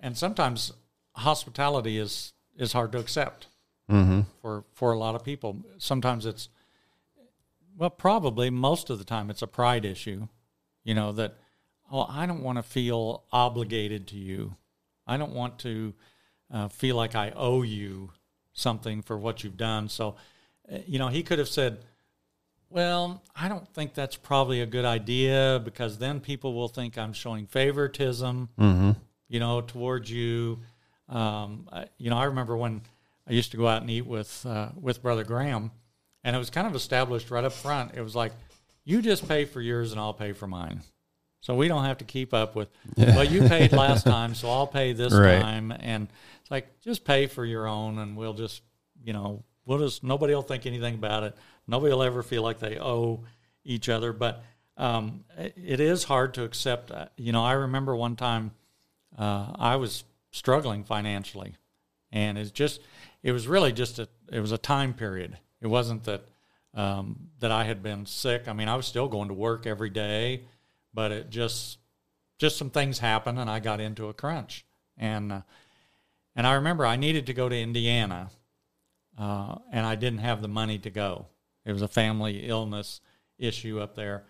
And 0.00 0.16
sometimes 0.16 0.72
hospitality 1.12 1.98
is 1.98 2.32
is 2.56 2.72
hard 2.72 2.92
to 2.92 2.98
accept 2.98 3.46
mm-hmm. 3.90 4.22
for 4.40 4.64
for 4.72 4.92
a 4.92 4.98
lot 4.98 5.14
of 5.14 5.24
people. 5.24 5.64
Sometimes 5.78 6.26
it's 6.26 6.48
well, 7.76 7.90
probably 7.90 8.50
most 8.50 8.90
of 8.90 8.98
the 8.98 9.04
time 9.04 9.30
it's 9.30 9.42
a 9.42 9.46
pride 9.46 9.84
issue. 9.84 10.28
You 10.84 10.94
know 10.94 11.12
that 11.12 11.34
oh, 11.90 12.06
I 12.08 12.26
don't 12.26 12.42
want 12.42 12.58
to 12.58 12.62
feel 12.62 13.24
obligated 13.32 14.08
to 14.08 14.16
you. 14.16 14.56
I 15.06 15.16
don't 15.16 15.32
want 15.32 15.58
to 15.60 15.94
uh, 16.52 16.68
feel 16.68 16.96
like 16.96 17.14
I 17.14 17.32
owe 17.36 17.62
you 17.62 18.10
something 18.52 19.02
for 19.02 19.16
what 19.16 19.44
you've 19.44 19.56
done. 19.56 19.88
So, 19.88 20.16
uh, 20.72 20.78
you 20.86 20.98
know, 20.98 21.08
he 21.08 21.22
could 21.22 21.38
have 21.38 21.48
said, 21.48 21.78
well, 22.68 23.22
I 23.34 23.48
don't 23.48 23.68
think 23.68 23.94
that's 23.94 24.16
probably 24.16 24.60
a 24.60 24.66
good 24.66 24.84
idea 24.84 25.60
because 25.64 25.98
then 25.98 26.20
people 26.20 26.54
will 26.54 26.68
think 26.68 26.98
I'm 26.98 27.12
showing 27.12 27.46
favoritism, 27.46 28.48
mm-hmm. 28.58 28.90
you 29.28 29.40
know, 29.40 29.60
towards 29.60 30.10
you. 30.10 30.60
Um, 31.08 31.68
I, 31.70 31.86
you 31.98 32.10
know, 32.10 32.16
I 32.16 32.24
remember 32.24 32.56
when 32.56 32.82
I 33.28 33.32
used 33.32 33.52
to 33.52 33.56
go 33.56 33.68
out 33.68 33.82
and 33.82 33.90
eat 33.90 34.06
with 34.06 34.44
uh, 34.44 34.70
with 34.80 35.00
Brother 35.00 35.22
Graham, 35.22 35.70
and 36.26 36.34
it 36.34 36.40
was 36.40 36.50
kind 36.50 36.66
of 36.66 36.74
established 36.74 37.30
right 37.30 37.44
up 37.44 37.52
front. 37.52 37.94
It 37.94 38.02
was 38.02 38.16
like, 38.16 38.32
you 38.84 39.00
just 39.00 39.28
pay 39.28 39.44
for 39.44 39.60
yours 39.60 39.92
and 39.92 40.00
I'll 40.00 40.12
pay 40.12 40.32
for 40.32 40.48
mine. 40.48 40.82
So 41.40 41.54
we 41.54 41.68
don't 41.68 41.84
have 41.84 41.98
to 41.98 42.04
keep 42.04 42.34
up 42.34 42.56
with, 42.56 42.68
well, 42.96 43.22
you 43.22 43.48
paid 43.48 43.70
last 43.70 44.02
time, 44.06 44.34
so 44.34 44.50
I'll 44.50 44.66
pay 44.66 44.92
this 44.92 45.12
right. 45.12 45.40
time. 45.40 45.70
And 45.70 46.08
it's 46.40 46.50
like, 46.50 46.80
just 46.80 47.04
pay 47.04 47.28
for 47.28 47.44
your 47.44 47.68
own 47.68 48.00
and 48.00 48.16
we'll 48.16 48.34
just, 48.34 48.62
you 49.04 49.12
know, 49.12 49.44
we'll 49.66 49.78
just, 49.78 50.02
nobody 50.02 50.34
will 50.34 50.42
think 50.42 50.66
anything 50.66 50.96
about 50.96 51.22
it. 51.22 51.36
Nobody 51.68 51.94
will 51.94 52.02
ever 52.02 52.24
feel 52.24 52.42
like 52.42 52.58
they 52.58 52.76
owe 52.76 53.22
each 53.62 53.88
other. 53.88 54.12
But 54.12 54.42
um, 54.76 55.24
it 55.38 55.78
is 55.78 56.02
hard 56.02 56.34
to 56.34 56.42
accept. 56.42 56.90
Uh, 56.90 57.06
you 57.16 57.30
know, 57.30 57.44
I 57.44 57.52
remember 57.52 57.94
one 57.94 58.16
time 58.16 58.50
uh, 59.16 59.52
I 59.54 59.76
was 59.76 60.02
struggling 60.32 60.82
financially 60.82 61.54
and 62.10 62.36
it's 62.36 62.50
just, 62.50 62.80
it 63.22 63.30
was 63.30 63.46
really 63.46 63.72
just 63.72 64.00
a 64.00 64.08
it 64.32 64.40
was 64.40 64.50
a 64.50 64.58
time 64.58 64.92
period. 64.92 65.38
It 65.66 65.70
wasn't 65.70 66.04
that 66.04 66.28
um, 66.74 67.30
that 67.40 67.50
I 67.50 67.64
had 67.64 67.82
been 67.82 68.06
sick. 68.06 68.46
I 68.46 68.52
mean, 68.52 68.68
I 68.68 68.76
was 68.76 68.86
still 68.86 69.08
going 69.08 69.26
to 69.28 69.34
work 69.34 69.66
every 69.66 69.90
day, 69.90 70.44
but 70.94 71.10
it 71.10 71.28
just 71.28 71.78
just 72.38 72.56
some 72.56 72.70
things 72.70 73.00
happened, 73.00 73.40
and 73.40 73.50
I 73.50 73.58
got 73.58 73.80
into 73.80 74.08
a 74.08 74.14
crunch. 74.14 74.64
And 74.96 75.32
uh, 75.32 75.40
and 76.36 76.46
I 76.46 76.52
remember 76.54 76.86
I 76.86 76.94
needed 76.94 77.26
to 77.26 77.34
go 77.34 77.48
to 77.48 77.56
Indiana, 77.58 78.30
uh, 79.18 79.56
and 79.72 79.84
I 79.84 79.96
didn't 79.96 80.20
have 80.20 80.40
the 80.40 80.46
money 80.48 80.78
to 80.78 80.90
go. 80.90 81.26
It 81.64 81.72
was 81.72 81.82
a 81.82 81.88
family 81.88 82.46
illness 82.46 83.00
issue 83.36 83.80
up 83.80 83.96
there, 83.96 84.22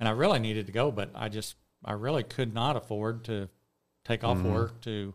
and 0.00 0.08
I 0.08 0.12
really 0.12 0.38
needed 0.38 0.68
to 0.68 0.72
go, 0.72 0.90
but 0.90 1.10
I 1.14 1.28
just 1.28 1.56
I 1.84 1.92
really 1.92 2.22
could 2.22 2.54
not 2.54 2.76
afford 2.76 3.24
to 3.24 3.50
take 4.06 4.24
off 4.24 4.38
Mm-hmm. 4.38 4.52
work 4.54 4.80
to 4.82 5.14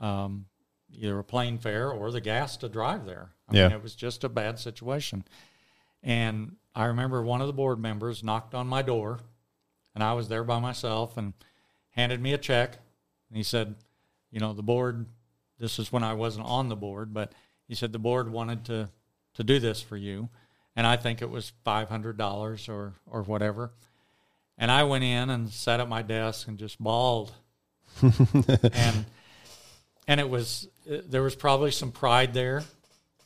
um, 0.00 0.46
either 0.92 1.18
a 1.18 1.24
plane 1.24 1.58
fare 1.58 1.90
or 1.90 2.10
the 2.10 2.20
gas 2.20 2.56
to 2.58 2.68
drive 2.68 3.04
there. 3.06 3.30
I 3.48 3.54
Yeah. 3.56 3.68
mean, 3.68 3.76
it 3.76 3.82
was 3.82 3.94
just 3.94 4.24
a 4.24 4.28
bad 4.28 4.58
situation. 4.58 5.24
And 6.02 6.56
I 6.74 6.86
remember 6.86 7.22
one 7.22 7.40
of 7.40 7.46
the 7.46 7.52
board 7.52 7.78
members 7.78 8.22
knocked 8.24 8.54
on 8.54 8.66
my 8.66 8.82
door, 8.82 9.20
and 9.94 10.02
I 10.02 10.14
was 10.14 10.28
there 10.28 10.44
by 10.44 10.58
myself 10.58 11.16
and 11.16 11.32
handed 11.90 12.20
me 12.20 12.32
a 12.32 12.38
check. 12.38 12.78
And 13.28 13.36
he 13.36 13.42
said, 13.42 13.74
You 14.30 14.40
know, 14.40 14.52
the 14.52 14.62
board, 14.62 15.06
this 15.58 15.78
is 15.78 15.92
when 15.92 16.02
I 16.02 16.14
wasn't 16.14 16.46
on 16.46 16.68
the 16.68 16.76
board, 16.76 17.12
but 17.12 17.32
he 17.68 17.74
said 17.74 17.92
the 17.92 17.98
board 17.98 18.30
wanted 18.30 18.64
to, 18.66 18.90
to 19.34 19.44
do 19.44 19.58
this 19.60 19.80
for 19.82 19.96
you. 19.96 20.28
And 20.74 20.86
I 20.86 20.96
think 20.96 21.20
it 21.20 21.28
was 21.30 21.52
$500 21.66 22.68
or, 22.68 22.94
or 23.06 23.22
whatever. 23.22 23.72
And 24.58 24.70
I 24.70 24.84
went 24.84 25.04
in 25.04 25.28
and 25.30 25.50
sat 25.50 25.80
at 25.80 25.88
my 25.88 26.02
desk 26.02 26.48
and 26.48 26.58
just 26.58 26.78
bawled. 26.82 27.32
and 28.02 29.04
and 30.08 30.18
it 30.20 30.28
was 30.28 30.68
there 30.86 31.22
was 31.22 31.34
probably 31.34 31.70
some 31.70 31.92
pride 31.92 32.34
there. 32.34 32.62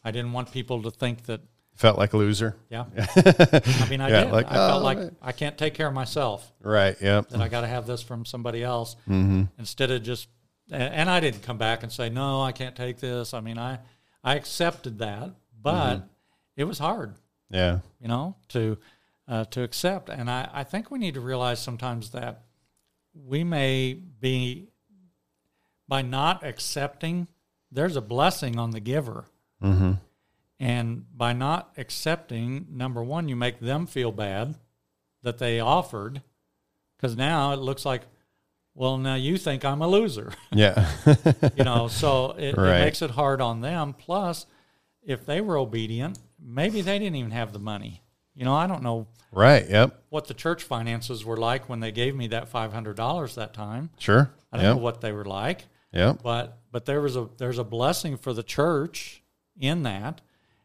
I 0.04 0.10
didn't 0.10 0.32
want 0.32 0.52
people 0.52 0.82
to 0.82 0.90
think 0.90 1.24
that 1.26 1.40
Felt 1.74 1.98
like 1.98 2.14
a 2.14 2.16
loser. 2.16 2.56
yeah. 2.70 2.84
I 2.96 3.86
mean, 3.90 4.00
I 4.00 4.08
Yeah, 4.08 4.24
did. 4.24 4.32
like, 4.32 4.46
I 4.50 4.54
felt 4.54 4.80
oh, 4.80 4.84
like 4.84 4.96
man. 4.98 5.16
I 5.20 5.32
can't 5.32 5.58
take 5.58 5.74
care 5.74 5.88
of 5.88 5.92
myself. 5.92 6.50
Right. 6.62 6.96
Yep. 7.02 7.28
That 7.28 7.40
I 7.42 7.48
got 7.48 7.60
to 7.62 7.66
have 7.66 7.86
this 7.86 8.00
from 8.02 8.24
somebody 8.24 8.62
else 8.62 8.96
Mm-hmm. 9.08 9.42
instead 9.58 9.90
of 9.90 10.02
just. 10.02 10.28
And 10.70 11.08
I 11.10 11.20
didn't 11.20 11.42
come 11.42 11.58
back 11.58 11.82
and 11.84 11.92
say 11.92 12.08
no, 12.08 12.40
I 12.42 12.50
can't 12.52 12.74
take 12.74 12.98
this. 12.98 13.34
I 13.34 13.40
mean, 13.40 13.58
I 13.58 13.78
I 14.24 14.34
accepted 14.36 14.98
that, 15.00 15.32
but 15.62 15.96
Mm-hmm. 15.96 16.06
it 16.56 16.64
was 16.64 16.78
hard, 16.78 17.14
Yeah. 17.50 17.80
you 18.00 18.08
know, 18.08 18.36
to 18.48 18.78
uh, 19.28 19.44
to 19.46 19.62
accept. 19.62 20.08
And 20.08 20.30
I 20.30 20.48
I 20.52 20.64
think 20.64 20.90
we 20.90 20.98
need 20.98 21.14
to 21.14 21.20
realize 21.20 21.60
sometimes 21.60 22.10
that 22.12 22.42
we 23.14 23.44
may 23.44 23.92
be 23.94 24.68
by 25.86 26.00
not 26.02 26.42
accepting. 26.42 27.28
There's 27.70 27.96
a 27.96 28.00
blessing 28.00 28.58
on 28.58 28.70
the 28.70 28.80
giver. 28.80 29.24
Mm-hmm. 29.62 29.92
And 30.58 31.04
by 31.16 31.32
not 31.32 31.72
accepting, 31.76 32.66
number 32.70 33.02
one, 33.02 33.28
you 33.28 33.36
make 33.36 33.60
them 33.60 33.86
feel 33.86 34.12
bad 34.12 34.54
that 35.22 35.38
they 35.38 35.60
offered, 35.60 36.22
because 36.96 37.16
now 37.16 37.52
it 37.52 37.58
looks 37.58 37.84
like, 37.84 38.02
well, 38.74 38.96
now 38.96 39.14
you 39.16 39.36
think 39.38 39.64
I'm 39.64 39.82
a 39.82 39.88
loser, 39.88 40.32
Yeah. 40.52 40.88
you 41.56 41.64
know. 41.64 41.88
So 41.88 42.32
it, 42.38 42.56
Right. 42.56 42.80
it 42.80 42.84
makes 42.84 43.02
it 43.02 43.10
hard 43.10 43.40
on 43.40 43.60
them. 43.60 43.92
Plus, 43.94 44.46
if 45.02 45.26
they 45.26 45.40
were 45.40 45.56
obedient, 45.58 46.18
maybe 46.38 46.80
they 46.80 46.98
didn't 46.98 47.16
even 47.16 47.30
have 47.32 47.52
the 47.52 47.58
money. 47.58 48.02
You 48.34 48.44
know, 48.44 48.54
I 48.54 48.66
don't 48.66 48.82
know 48.82 49.06
right. 49.32 49.66
Yep. 49.68 49.98
what 50.10 50.26
the 50.26 50.34
church 50.34 50.62
finances 50.62 51.24
were 51.24 51.38
like 51.38 51.68
when 51.70 51.80
they 51.80 51.90
gave 51.90 52.14
me 52.14 52.26
that 52.28 52.48
five 52.48 52.72
hundred 52.72 52.96
dollars 52.96 53.34
that 53.36 53.54
time. 53.54 53.88
Sure. 53.98 54.30
I 54.52 54.58
don't 54.58 54.76
know 54.76 54.82
what 54.82 55.00
they 55.00 55.10
were 55.12 55.24
like 55.24 55.64
Yep. 55.92 56.20
but 56.22 56.58
but 56.76 56.84
there 56.84 57.00
was 57.00 57.16
a 57.16 57.26
there's 57.38 57.58
a 57.58 57.64
blessing 57.64 58.18
for 58.18 58.34
the 58.34 58.42
church 58.42 59.22
in 59.58 59.82
that 59.82 60.20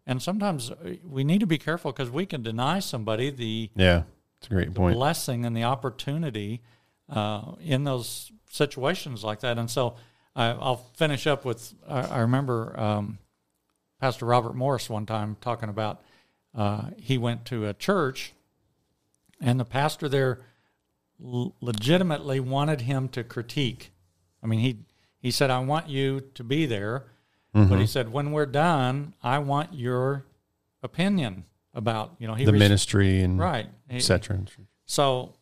and 0.05 0.21
sometimes 0.21 0.69
uh, 0.69 0.75
we 1.09 1.23
need 1.23 1.39
to 1.39 1.45
be 1.47 1.57
careful 1.57 1.89
because 1.93 2.09
we 2.09 2.25
can 2.25 2.43
deny 2.43 2.79
somebody 2.79 3.29
the 3.29 3.69
Yeah. 3.77 4.03
It's 4.37 4.47
a 4.47 4.49
great 4.49 4.73
point. 4.73 4.97
blessing 4.97 5.45
and 5.45 5.55
the 5.55 5.63
opportunity 5.63 6.59
uh, 7.07 7.53
in 7.63 7.85
those 7.85 8.29
situations 8.49 9.23
like 9.23 9.39
that 9.39 9.57
and 9.57 9.71
so 9.71 9.95
I, 10.35 10.47
i'll 10.47 10.83
finish 10.97 11.25
up 11.27 11.45
with 11.45 11.73
i, 11.87 12.01
I 12.01 12.19
remember 12.19 12.77
um, 12.77 13.17
pastor 14.01 14.25
robert 14.25 14.53
morris 14.53 14.89
one 14.89 15.05
time 15.05 15.37
talking 15.39 15.69
about 15.69 16.01
uh, 16.53 16.89
he 16.97 17.17
went 17.17 17.45
to 17.45 17.67
a 17.67 17.73
church 17.73 18.33
and 19.39 19.57
the 19.61 19.63
pastor 19.79 20.09
there 20.09 20.41
l- 21.23 21.55
legitimately 21.61 22.41
wanted 22.41 22.81
him 22.81 23.07
to 23.15 23.23
critique 23.23 23.91
i 24.43 24.47
mean 24.47 24.59
he 24.59 24.79
he 25.21 25.31
said 25.31 25.49
i 25.49 25.59
want 25.59 25.87
you 25.87 26.21
to 26.33 26.43
be 26.43 26.65
there 26.65 27.05
but 27.53 27.61
he 27.61 27.69
mm-hmm. 27.69 27.85
said 27.85 28.11
when 28.11 28.31
we're 28.31 28.45
done 28.45 29.13
i 29.21 29.37
want 29.39 29.73
your 29.73 30.25
opinion 30.83 31.43
about 31.73 32.15
you 32.19 32.27
know 32.27 32.33
he 32.33 32.45
The 32.45 32.51
ministry 32.51 33.21
and 33.21 33.39
right 33.39 33.67
etc. 33.89 34.39
so 34.85 35.33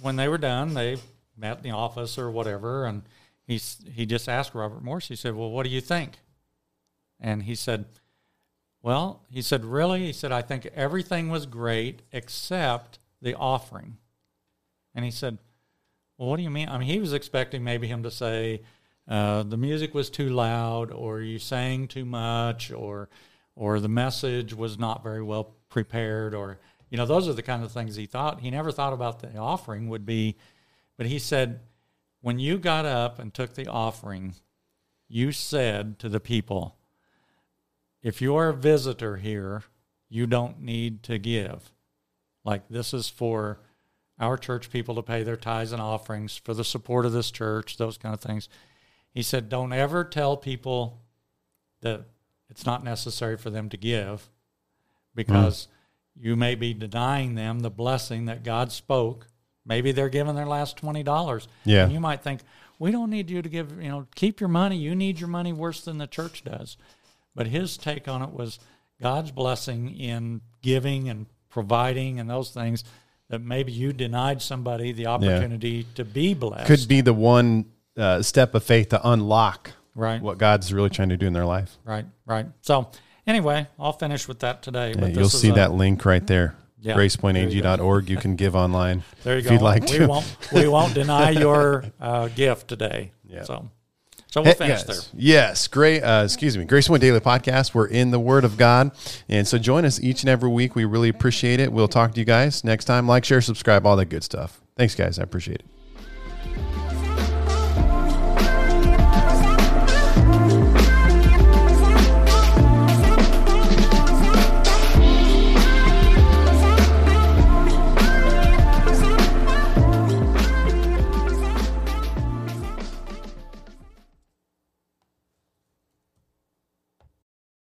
when 0.00 0.16
they 0.16 0.28
were 0.28 0.38
done, 0.38 0.74
they 0.74 0.96
met 1.36 1.58
in 1.58 1.62
the 1.62 1.70
office 1.70 2.18
or 2.18 2.30
whatever, 2.30 2.86
and 2.86 3.02
he 3.46 3.56
he 3.92 4.06
just 4.06 4.28
asked 4.28 4.54
Robert 4.54 4.82
Morris. 4.82 5.08
He 5.08 5.16
said, 5.16 5.34
"Well, 5.34 5.50
what 5.50 5.64
do 5.64 5.70
you 5.70 5.80
think?" 5.80 6.18
And 7.20 7.42
he 7.44 7.54
said, 7.54 7.86
"Well," 8.82 9.22
he 9.30 9.42
said, 9.42 9.64
"Really?" 9.64 10.06
He 10.06 10.12
said, 10.12 10.32
"I 10.32 10.42
think 10.42 10.66
everything 10.74 11.28
was 11.28 11.46
great 11.46 12.02
except 12.12 12.98
the 13.22 13.34
offering." 13.34 13.98
And 14.94 15.04
he 15.04 15.10
said, 15.10 15.38
"Well, 16.18 16.28
what 16.28 16.36
do 16.36 16.42
you 16.42 16.50
mean?" 16.50 16.68
I 16.68 16.78
mean, 16.78 16.88
he 16.88 17.00
was 17.00 17.12
expecting 17.12 17.64
maybe 17.64 17.86
him 17.86 18.02
to 18.02 18.10
say 18.10 18.62
uh, 19.08 19.42
the 19.44 19.56
music 19.56 19.94
was 19.94 20.10
too 20.10 20.30
loud, 20.30 20.90
or 20.90 21.20
you 21.20 21.38
sang 21.38 21.88
too 21.88 22.04
much, 22.04 22.72
or 22.72 23.08
or 23.54 23.80
the 23.80 23.88
message 23.88 24.52
was 24.52 24.78
not 24.78 25.02
very 25.02 25.22
well 25.22 25.54
prepared, 25.68 26.34
or 26.34 26.58
you 26.90 26.98
know, 26.98 27.06
those 27.06 27.28
are 27.28 27.32
the 27.32 27.42
kind 27.42 27.62
of 27.64 27.72
things 27.72 27.96
he 27.96 28.06
thought. 28.06 28.40
He 28.40 28.50
never 28.50 28.70
thought 28.70 28.92
about 28.92 29.20
the 29.20 29.36
offering 29.36 29.88
would 29.88 30.06
be, 30.06 30.36
but 30.96 31.06
he 31.06 31.18
said, 31.18 31.60
when 32.20 32.38
you 32.38 32.58
got 32.58 32.86
up 32.86 33.18
and 33.18 33.32
took 33.32 33.54
the 33.54 33.66
offering, 33.66 34.34
you 35.08 35.32
said 35.32 35.98
to 36.00 36.08
the 36.08 36.20
people, 36.20 36.76
if 38.02 38.20
you're 38.20 38.48
a 38.48 38.54
visitor 38.54 39.16
here, 39.16 39.62
you 40.08 40.26
don't 40.26 40.60
need 40.60 41.02
to 41.04 41.18
give. 41.18 41.72
Like 42.44 42.68
this 42.68 42.94
is 42.94 43.08
for 43.08 43.60
our 44.18 44.36
church 44.36 44.70
people 44.70 44.94
to 44.94 45.02
pay 45.02 45.22
their 45.22 45.36
tithes 45.36 45.72
and 45.72 45.82
offerings 45.82 46.36
for 46.36 46.54
the 46.54 46.64
support 46.64 47.04
of 47.04 47.12
this 47.12 47.30
church, 47.30 47.76
those 47.76 47.98
kind 47.98 48.14
of 48.14 48.20
things. 48.20 48.48
He 49.16 49.22
said, 49.22 49.48
don't 49.48 49.72
ever 49.72 50.04
tell 50.04 50.36
people 50.36 51.00
that 51.80 52.04
it's 52.50 52.66
not 52.66 52.84
necessary 52.84 53.38
for 53.38 53.48
them 53.48 53.70
to 53.70 53.78
give 53.78 54.28
because 55.14 55.68
mm-hmm. 56.18 56.28
you 56.28 56.36
may 56.36 56.54
be 56.54 56.74
denying 56.74 57.34
them 57.34 57.60
the 57.60 57.70
blessing 57.70 58.26
that 58.26 58.44
God 58.44 58.70
spoke. 58.70 59.28
Maybe 59.64 59.90
they're 59.90 60.10
giving 60.10 60.34
their 60.34 60.44
last 60.44 60.76
twenty 60.76 61.02
dollars. 61.02 61.48
Yeah. 61.64 61.84
And 61.84 61.94
you 61.94 61.98
might 61.98 62.22
think, 62.22 62.42
we 62.78 62.90
don't 62.90 63.08
need 63.08 63.30
you 63.30 63.40
to 63.40 63.48
give, 63.48 63.82
you 63.82 63.88
know, 63.88 64.06
keep 64.14 64.38
your 64.38 64.50
money. 64.50 64.76
You 64.76 64.94
need 64.94 65.18
your 65.18 65.30
money 65.30 65.54
worse 65.54 65.80
than 65.80 65.96
the 65.96 66.06
church 66.06 66.44
does. 66.44 66.76
But 67.34 67.46
his 67.46 67.78
take 67.78 68.06
on 68.06 68.20
it 68.20 68.32
was 68.32 68.58
God's 69.00 69.30
blessing 69.30 69.98
in 69.98 70.42
giving 70.60 71.08
and 71.08 71.24
providing 71.48 72.20
and 72.20 72.28
those 72.28 72.50
things 72.50 72.84
that 73.30 73.40
maybe 73.40 73.72
you 73.72 73.94
denied 73.94 74.42
somebody 74.42 74.92
the 74.92 75.06
opportunity 75.06 75.86
to 75.94 76.04
be 76.04 76.34
blessed. 76.34 76.66
Could 76.66 76.86
be 76.86 77.00
the 77.00 77.14
one 77.14 77.64
uh, 77.96 78.22
step 78.22 78.54
of 78.54 78.62
faith 78.62 78.90
to 78.90 79.08
unlock 79.08 79.72
right. 79.94 80.20
what 80.20 80.38
God's 80.38 80.72
really 80.72 80.90
trying 80.90 81.08
to 81.08 81.16
do 81.16 81.26
in 81.26 81.32
their 81.32 81.46
life. 81.46 81.76
Right, 81.84 82.04
right. 82.26 82.46
So 82.60 82.90
anyway, 83.26 83.66
I'll 83.78 83.92
finish 83.92 84.28
with 84.28 84.40
that 84.40 84.62
today. 84.62 84.90
Yeah, 84.90 85.00
but 85.00 85.06
this 85.08 85.16
you'll 85.16 85.28
see 85.28 85.50
a- 85.50 85.54
that 85.54 85.72
link 85.72 86.04
right 86.04 86.26
there. 86.26 86.56
Yeah, 86.78 86.94
there 86.94 87.04
you 87.04 87.10
GracePointAG.org. 87.10 88.10
You 88.10 88.18
can 88.18 88.36
give 88.36 88.54
online 88.54 89.02
There 89.24 89.38
you 89.38 89.42
go. 89.42 89.46
if 89.46 89.52
you'd 89.52 89.62
like 89.62 89.82
we 89.82 89.98
to. 89.98 90.06
won't 90.06 90.38
we 90.52 90.68
won't 90.68 90.94
deny 90.94 91.30
your 91.40 91.84
uh, 91.98 92.28
gift 92.28 92.68
today. 92.68 93.12
Yeah. 93.24 93.44
So 93.44 93.70
so 94.36 94.42
we'll 94.42 94.54
finish 94.54 94.80
yes. 94.80 94.86
there. 94.86 95.20
Yes, 95.20 95.66
great. 95.66 96.02
Uh, 96.02 96.22
excuse 96.24 96.58
me, 96.58 96.66
Grace 96.66 96.88
Point 96.88 97.00
Daily 97.00 97.20
Podcast. 97.20 97.74
We're 97.74 97.86
in 97.86 98.10
the 98.10 98.20
Word 98.20 98.44
of 98.44 98.58
God, 98.58 98.90
and 99.30 99.48
so 99.48 99.56
join 99.56 99.86
us 99.86 99.98
each 99.98 100.22
and 100.22 100.28
every 100.28 100.50
week. 100.50 100.74
We 100.74 100.84
really 100.84 101.08
appreciate 101.08 101.58
it. 101.58 101.72
We'll 101.72 101.88
talk 101.88 102.12
to 102.12 102.18
you 102.18 102.26
guys 102.26 102.62
next 102.62 102.84
time. 102.84 103.08
Like, 103.08 103.24
share, 103.24 103.40
subscribe, 103.40 103.86
all 103.86 103.96
that 103.96 104.06
good 104.10 104.22
stuff. 104.22 104.60
Thanks, 104.76 104.94
guys. 104.94 105.18
I 105.18 105.22
appreciate 105.22 105.60
it. 105.60 105.75